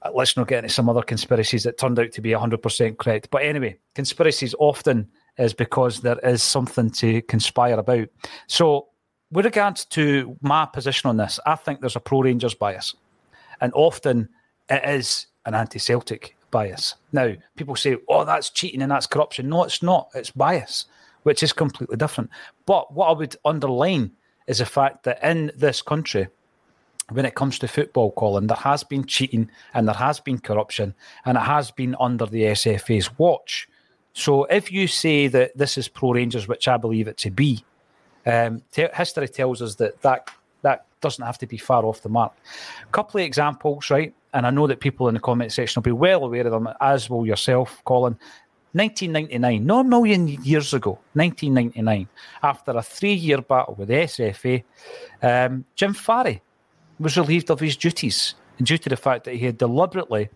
[0.02, 3.30] uh, let's not get into some other conspiracies that turned out to be 100% correct.
[3.30, 8.08] But anyway, conspiracies often is because there is something to conspire about.
[8.48, 8.88] So,
[9.32, 12.96] with regards to my position on this, I think there's a pro Rangers bias,
[13.60, 14.30] and often
[14.70, 16.96] it is an anti Celtic bias.
[17.12, 19.50] Now, people say, oh, that's cheating and that's corruption.
[19.50, 20.10] No, it's not.
[20.16, 20.86] It's bias,
[21.24, 22.30] which is completely different.
[22.66, 24.12] But what I would underline
[24.48, 26.28] is the fact that in this country,
[27.10, 30.96] when it comes to football, Colin, there has been cheating and there has been corruption,
[31.26, 33.68] and it has been under the SFA's watch.
[34.16, 37.66] So if you say that this is pro Rangers, which I believe it to be,
[38.26, 40.30] um, history tells us that, that
[40.62, 42.32] that doesn't have to be far off the mark.
[42.82, 44.14] A couple of examples, right?
[44.34, 46.70] And I know that people in the comment section will be well aware of them,
[46.80, 48.18] as will yourself, Colin.
[48.72, 52.08] 1999, not a million years ago, 1999,
[52.42, 54.64] after a three year battle with the SFA,
[55.22, 56.42] um, Jim Farry
[57.00, 60.30] was relieved of his duties due to the fact that he had deliberately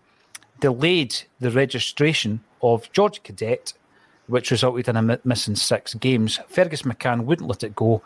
[0.60, 3.74] delayed the registration of George Cadete,
[4.26, 6.38] which resulted in him missing six games.
[6.48, 8.02] Fergus McCann wouldn't let it go,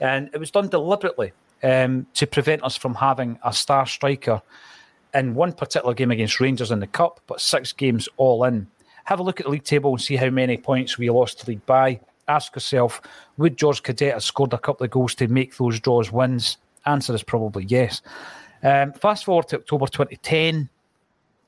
[0.00, 1.32] and it was done deliberately
[1.62, 4.42] um, to prevent us from having a star striker
[5.14, 8.66] in one particular game against Rangers in the Cup, but six games all in.
[9.04, 11.46] Have a look at the league table and see how many points we lost to
[11.48, 12.00] league by.
[12.26, 13.00] Ask yourself,
[13.36, 16.56] would George Cadete have scored a couple of goals to make those draws wins?
[16.86, 18.02] Answer is probably yes.
[18.62, 20.68] Um, fast forward to October 2010.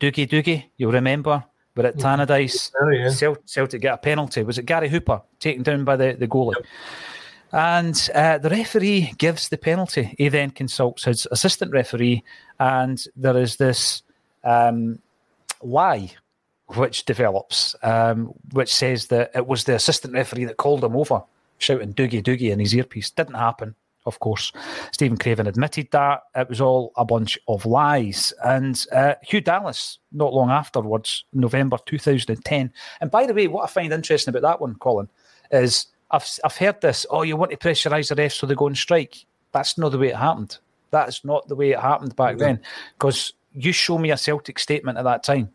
[0.01, 1.45] Dougie Dougie, you'll remember,
[1.77, 2.73] we're at Tannadice.
[2.81, 3.35] Oh, yeah.
[3.45, 4.43] Celtic get a penalty.
[4.43, 6.55] Was it Gary Hooper taken down by the, the goalie?
[6.57, 6.67] Yep.
[7.53, 10.15] And uh, the referee gives the penalty.
[10.19, 12.25] He then consults his assistant referee,
[12.59, 14.03] and there is this
[14.43, 14.99] um,
[15.63, 16.11] lie
[16.75, 21.23] which develops, um, which says that it was the assistant referee that called him over,
[21.59, 23.11] shouting "Dougie Dougie" in his earpiece.
[23.11, 23.75] Didn't happen,
[24.07, 24.53] of course.
[24.93, 28.33] Steven Craven admitted that it was all a bunch of lies.
[28.45, 32.73] And uh, Hugh Dallas, not long afterwards, November 2010.
[33.01, 35.09] And by the way, what I find interesting about that one, Colin,
[35.51, 37.05] is I've I've heard this.
[37.11, 39.27] Oh, you want to pressurise the refs so they go on strike?
[39.53, 40.59] That's not the way it happened.
[40.91, 42.61] That's not the way it happened back then.
[42.97, 45.51] Because you show me a Celtic statement at that time.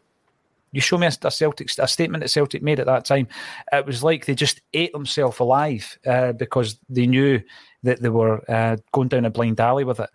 [0.72, 3.28] You show me a, a Celtic a statement that Celtic made at that time.
[3.72, 7.42] It was like they just ate themselves alive uh, because they knew
[7.84, 10.10] that they were uh, going down a blind alley with it.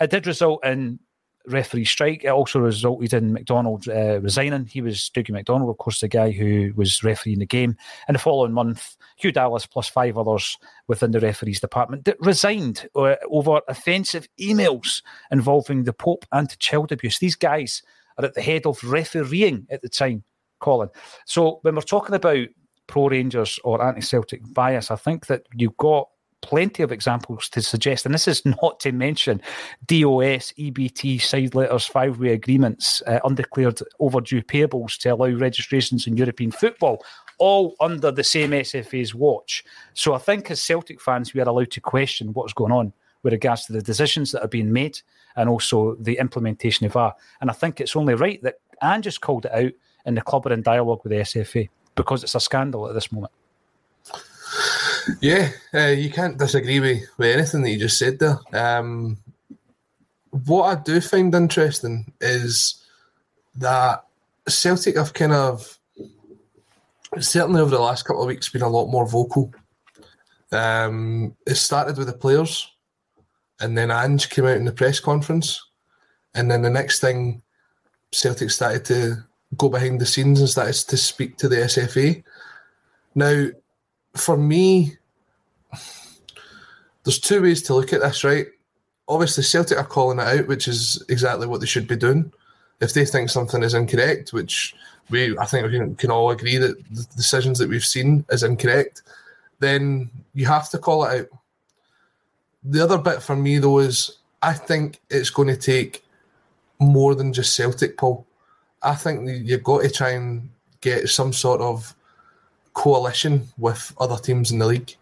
[0.00, 0.98] It did result in
[1.46, 2.24] referee strike.
[2.24, 4.66] It also resulted in McDonald uh, resigning.
[4.66, 7.76] He was Dougie McDonald, of course, the guy who was refereeing the game.
[8.08, 13.16] And the following month, Hugh Dallas plus five others within the referees department resigned uh,
[13.30, 17.18] over offensive emails involving the Pope and child abuse.
[17.18, 17.82] These guys
[18.18, 20.24] are at the head of refereeing at the time,
[20.60, 20.90] Colin.
[21.26, 22.48] So when we're talking about
[22.86, 26.08] pro Rangers or anti Celtic bias, I think that you've got
[26.42, 29.40] plenty of examples to suggest, and this is not to mention
[29.86, 36.16] DOS, EBT, side letters, five way agreements, uh, undeclared overdue payables to allow registrations in
[36.16, 37.04] European football,
[37.38, 39.64] all under the same SFA's watch.
[39.94, 43.32] So I think as Celtic fans, we are allowed to question what's going on with
[43.32, 44.98] regards to the decisions that are being made
[45.36, 47.14] and also the implementation of VAR.
[47.40, 49.72] And I think it's only right that Ange just called it out
[50.06, 53.12] in the club are in dialogue with the SFA because it's a scandal at this
[53.12, 53.32] moment.
[55.20, 58.38] Yeah, uh, you can't disagree with, with anything that you just said there.
[58.52, 59.18] Um,
[60.30, 62.84] what I do find interesting is
[63.56, 64.04] that
[64.48, 65.78] Celtic have kind of
[67.18, 69.52] certainly over the last couple of weeks been a lot more vocal.
[70.52, 72.70] Um, it started with the players,
[73.60, 75.64] and then Ange came out in the press conference,
[76.34, 77.42] and then the next thing,
[78.12, 79.16] Celtic started to
[79.56, 82.22] go behind the scenes and started to speak to the SFA.
[83.14, 83.48] Now,
[84.16, 84.96] for me,
[87.04, 88.46] there's two ways to look at this, right?
[89.08, 92.32] Obviously, Celtic are calling it out, which is exactly what they should be doing.
[92.80, 94.74] If they think something is incorrect, which
[95.10, 99.02] we, I think, we can, all agree that the decisions that we've seen is incorrect,
[99.58, 101.26] then you have to call it out.
[102.62, 106.04] The other bit for me, though, is I think it's going to take
[106.78, 108.26] more than just Celtic, Paul.
[108.82, 110.48] I think you've got to try and
[110.80, 111.94] get some sort of
[112.72, 114.94] coalition with other teams in the league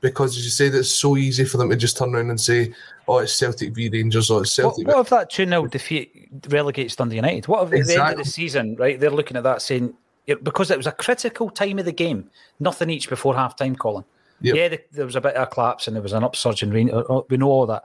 [0.00, 2.72] because, as you said, it's so easy for them to just turn around and say,
[3.06, 6.28] "Oh, it's Celtic v Rangers," or "It's Celtic." What, what if that two 0 defeat
[6.48, 7.48] relegates Dundee United?
[7.48, 7.94] What if exactly.
[7.94, 8.98] at the end of the season, right?
[8.98, 9.94] They're looking at that saying
[10.42, 12.30] because it was a critical time of the game,
[12.60, 14.04] nothing each before half time, Colin.
[14.40, 14.54] Yep.
[14.54, 16.90] Yeah, there was a bit of a collapse and there was an upsurge in rain.
[16.90, 17.84] Uh, uh, we know all that,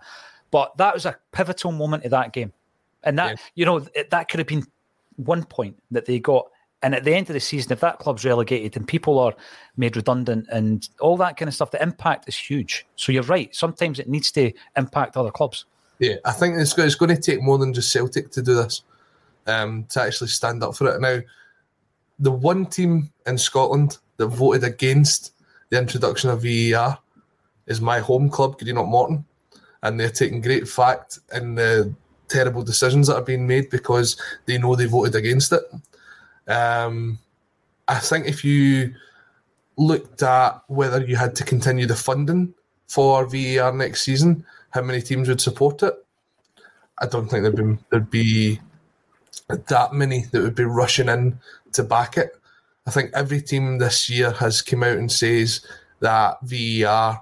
[0.52, 2.54] but that was a pivotal moment of that game,
[3.04, 3.36] and that yeah.
[3.56, 4.66] you know that could have been
[5.16, 6.48] one point that they got
[6.84, 9.34] and at the end of the season, if that club's relegated and people are
[9.78, 12.86] made redundant and all that kind of stuff, the impact is huge.
[12.98, 13.56] So you're right.
[13.56, 15.66] Sometimes it needs to impact other clubs.
[16.00, 18.84] Yeah, I think it's, it's going to take more than just Celtic to do this,
[19.48, 21.00] um, to actually stand up for it.
[21.00, 21.20] Now,
[22.20, 25.34] the one team in Scotland that voted against
[25.70, 27.00] the introduction of VAR
[27.66, 29.24] is my home club, Greenock Morton,
[29.82, 31.94] and they're taking great fact in the
[32.28, 35.62] terrible decisions that are being made because they know they voted against it.
[36.48, 37.20] Um,
[37.88, 38.94] I think if you
[39.78, 42.54] looked at whether you had to continue the funding
[42.88, 45.94] for VAR next season, how many teams would support it?
[47.00, 48.60] I don't think there'd be there'd be
[49.48, 51.40] that many that would be rushing in
[51.74, 52.38] to back it.
[52.86, 55.66] I think every team this year has come out and says
[56.00, 57.22] that VAR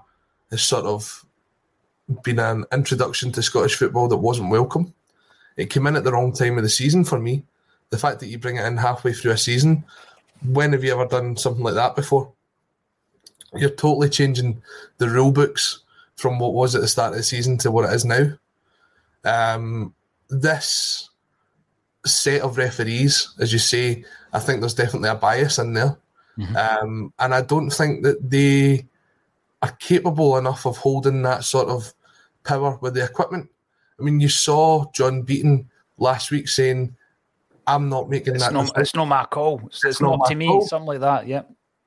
[0.50, 1.26] has sort of
[2.24, 4.94] been an introduction to Scottish football that wasn't welcome.
[5.56, 7.44] It came in at the wrong time of the season for me
[7.92, 9.84] the fact that you bring it in halfway through a season,
[10.48, 12.32] when have you ever done something like that before?
[13.54, 14.62] You're totally changing
[14.98, 15.84] the rule books
[16.16, 18.32] from what was at the start of the season to what it is now.
[19.24, 19.94] Um,
[20.30, 21.10] this
[22.06, 25.98] set of referees, as you say, I think there's definitely a bias in there.
[26.38, 26.56] Mm-hmm.
[26.56, 28.88] Um, and I don't think that they
[29.62, 31.94] are capable enough of holding that sort of
[32.44, 33.50] power with the equipment.
[34.00, 36.96] I mean, you saw John Beaton last week saying
[37.68, 38.54] I'm not making it's that.
[38.54, 39.62] Not, it's not my call.
[39.68, 40.48] It's, it's not, not to me.
[40.48, 40.68] Call.
[40.68, 41.28] Something like that.
[41.28, 41.44] Yeah.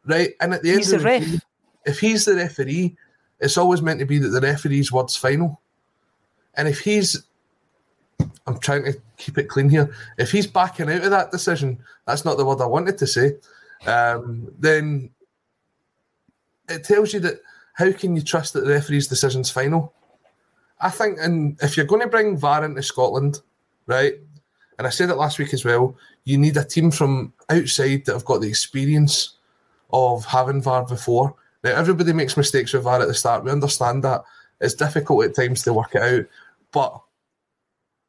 [0.06, 0.30] Right.
[0.40, 1.32] And at the he's end the of the ref.
[1.32, 1.40] Day,
[1.86, 2.96] if he's the referee,
[3.40, 5.60] it's always meant to be that the referee's word's final.
[6.54, 7.24] And if he's,
[8.46, 9.94] I'm trying to keep it clean here.
[10.18, 13.34] If he's backing out of that decision, that's not the word I wanted to say.
[13.86, 15.10] Um, then
[16.68, 17.40] it tells you that
[17.74, 19.92] how can you trust that the referee's decision's final?
[20.80, 23.40] I think, and if you're going to bring VAR into Scotland,
[23.86, 24.14] right,
[24.78, 28.12] and I said it last week as well, you need a team from outside that
[28.12, 29.36] have got the experience
[29.92, 31.34] of having VAR before.
[31.62, 33.44] Now, everybody makes mistakes with VAR at the start.
[33.44, 34.22] We understand that.
[34.60, 36.26] It's difficult at times to work it out,
[36.72, 37.00] but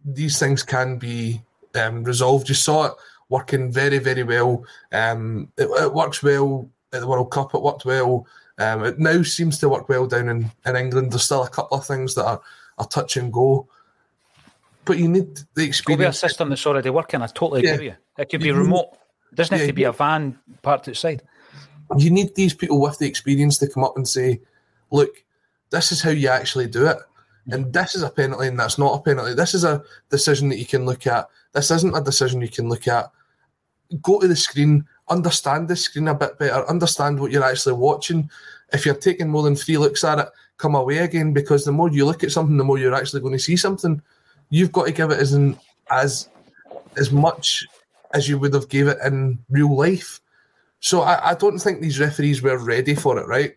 [0.04, 1.42] these things can be
[1.76, 2.48] um, resolved.
[2.48, 2.94] You saw it
[3.30, 4.64] working very, very well.
[4.92, 7.54] Um, it, it, works well at the World Cup.
[7.54, 8.28] It worked well.
[8.58, 11.12] Um, it now seems to work well down in, in England.
[11.12, 12.42] There's still a couple of things that are,
[12.78, 13.68] are touch and go.
[14.86, 15.86] But you need the experience.
[15.86, 17.22] Could be a system that's already working.
[17.22, 17.76] I totally agree yeah.
[17.76, 17.96] with you.
[18.18, 18.98] It could be you remote.
[19.32, 21.24] It doesn't have yeah, to be a van parked outside.
[21.98, 24.42] You need these people with the experience to come up and say,
[24.92, 25.24] look,
[25.72, 26.98] this is how you actually do it.
[27.52, 29.34] And this is a penalty and that's not a penalty.
[29.34, 31.28] This is a decision that you can look at.
[31.54, 33.12] This isn't a decision you can look at.
[34.02, 38.30] Go to the screen, understand the screen a bit better, understand what you're actually watching.
[38.74, 41.90] If you're taking more than three looks at it, come away again because the more
[41.90, 44.02] you look at something, the more you're actually going to see something.
[44.50, 45.58] You've got to give it as in,
[45.90, 46.30] as
[46.98, 47.66] as much
[48.14, 50.22] as you would have gave it in real life.
[50.80, 53.56] So I, I don't think these referees were ready for it, right?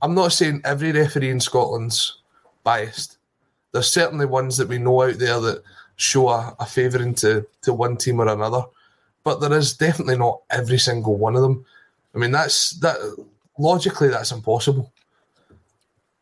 [0.00, 2.18] I'm not saying every referee in Scotland's
[2.62, 3.18] biased.
[3.72, 5.62] There's certainly ones that we know out there that
[5.96, 8.64] show a, a favouring to, to one team or another,
[9.24, 11.64] but there is definitely not every single one of them.
[12.14, 12.96] I mean, that's that
[13.58, 14.92] logically that's impossible,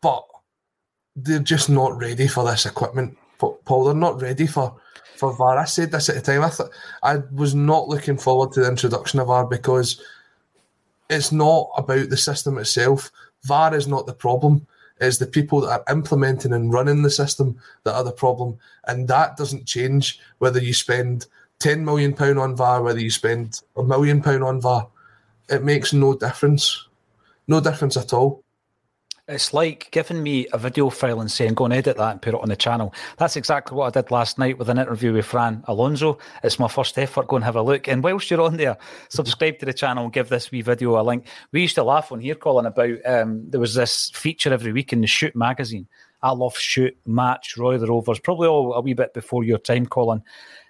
[0.01, 0.25] but
[1.15, 3.17] they're just not ready for this equipment.
[3.65, 4.75] Paul, they're not ready for
[5.15, 5.57] for VAR.
[5.57, 6.43] I said this at the time.
[6.43, 6.71] I thought
[7.03, 10.01] I was not looking forward to the introduction of VAR because
[11.09, 13.11] it's not about the system itself.
[13.43, 14.65] VAR is not the problem.
[14.99, 18.57] It's the people that are implementing and running the system that are the problem.
[18.87, 21.27] And that doesn't change whether you spend
[21.59, 24.87] ten million pound on VAR, whether you spend a million pound on VAR.
[25.49, 26.87] It makes no difference.
[27.47, 28.42] No difference at all.
[29.29, 32.33] It's like giving me a video file and saying, go and edit that and put
[32.33, 32.93] it on the channel.
[33.17, 36.17] That's exactly what I did last night with an interview with Fran Alonso.
[36.43, 37.29] It's my first effort.
[37.29, 37.87] Go and have a look.
[37.87, 38.75] And whilst you're on there,
[39.07, 41.25] subscribe to the channel give this wee video a link.
[41.53, 44.91] We used to laugh on here, Colin, about um, there was this feature every week
[44.91, 45.87] in the Shoot magazine.
[46.21, 49.85] I love Shoot, Match, Roy the Rovers, probably all a wee bit before your time,
[49.85, 50.21] Colin.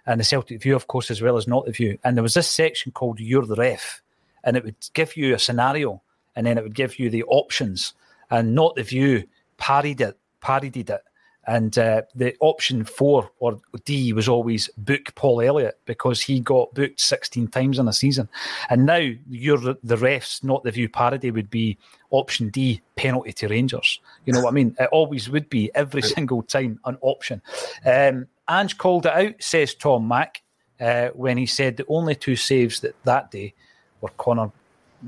[0.06, 1.97] And the Celtic View, of course, as well as Not the View.
[2.04, 4.04] And there was this section called You're the Ref.
[4.43, 6.04] And it would give you a scenario
[6.36, 7.95] and then it would give you the options
[8.30, 9.24] and not the view
[9.58, 11.02] parodied it, parodied it.
[11.46, 16.74] And uh, the option four or D was always book Paul Elliott because he got
[16.74, 18.30] booked 16 times in a season.
[18.70, 21.78] And now you're the, the refs, not the view parody, would be
[22.12, 24.00] option D, penalty to Rangers.
[24.26, 24.74] You know what I mean?
[24.80, 27.42] It always would be every single time an option.
[27.86, 30.44] Um, Ange called it out, says Tom Mack,
[30.80, 33.54] uh, when he said the only two saves that that day
[34.00, 34.52] were Connor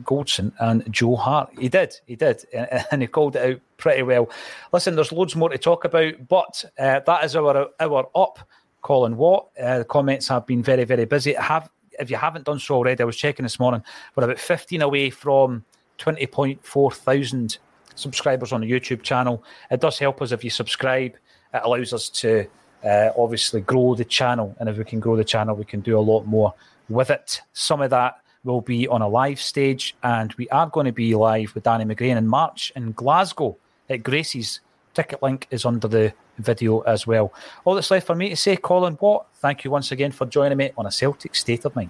[0.03, 1.49] Goldson and Joe Hart.
[1.57, 2.45] He did, he did,
[2.91, 4.29] and he called it out pretty well.
[4.71, 8.39] Listen, there's loads more to talk about, but uh, that is our our up.
[8.81, 9.47] Colin Watt.
[9.59, 11.33] Uh, the comments have been very, very busy.
[11.33, 13.81] Have if you haven't done so already, I was checking this morning.
[14.15, 15.65] We're about 15 away from
[15.97, 17.57] 20.4 thousand
[17.95, 19.43] subscribers on the YouTube channel.
[19.71, 21.15] It does help us if you subscribe.
[21.53, 22.45] It allows us to
[22.83, 25.97] uh, obviously grow the channel, and if we can grow the channel, we can do
[25.97, 26.53] a lot more
[26.87, 27.41] with it.
[27.53, 31.13] Some of that will be on a live stage, and we are going to be
[31.15, 33.57] live with Danny McGrain in March in Glasgow
[33.89, 34.61] at Gracie's.
[34.93, 37.33] Ticket link is under the video as well.
[37.65, 40.57] All that's left for me to say, Colin Watt, thank you once again for joining
[40.57, 41.89] me on a Celtic State of Mind.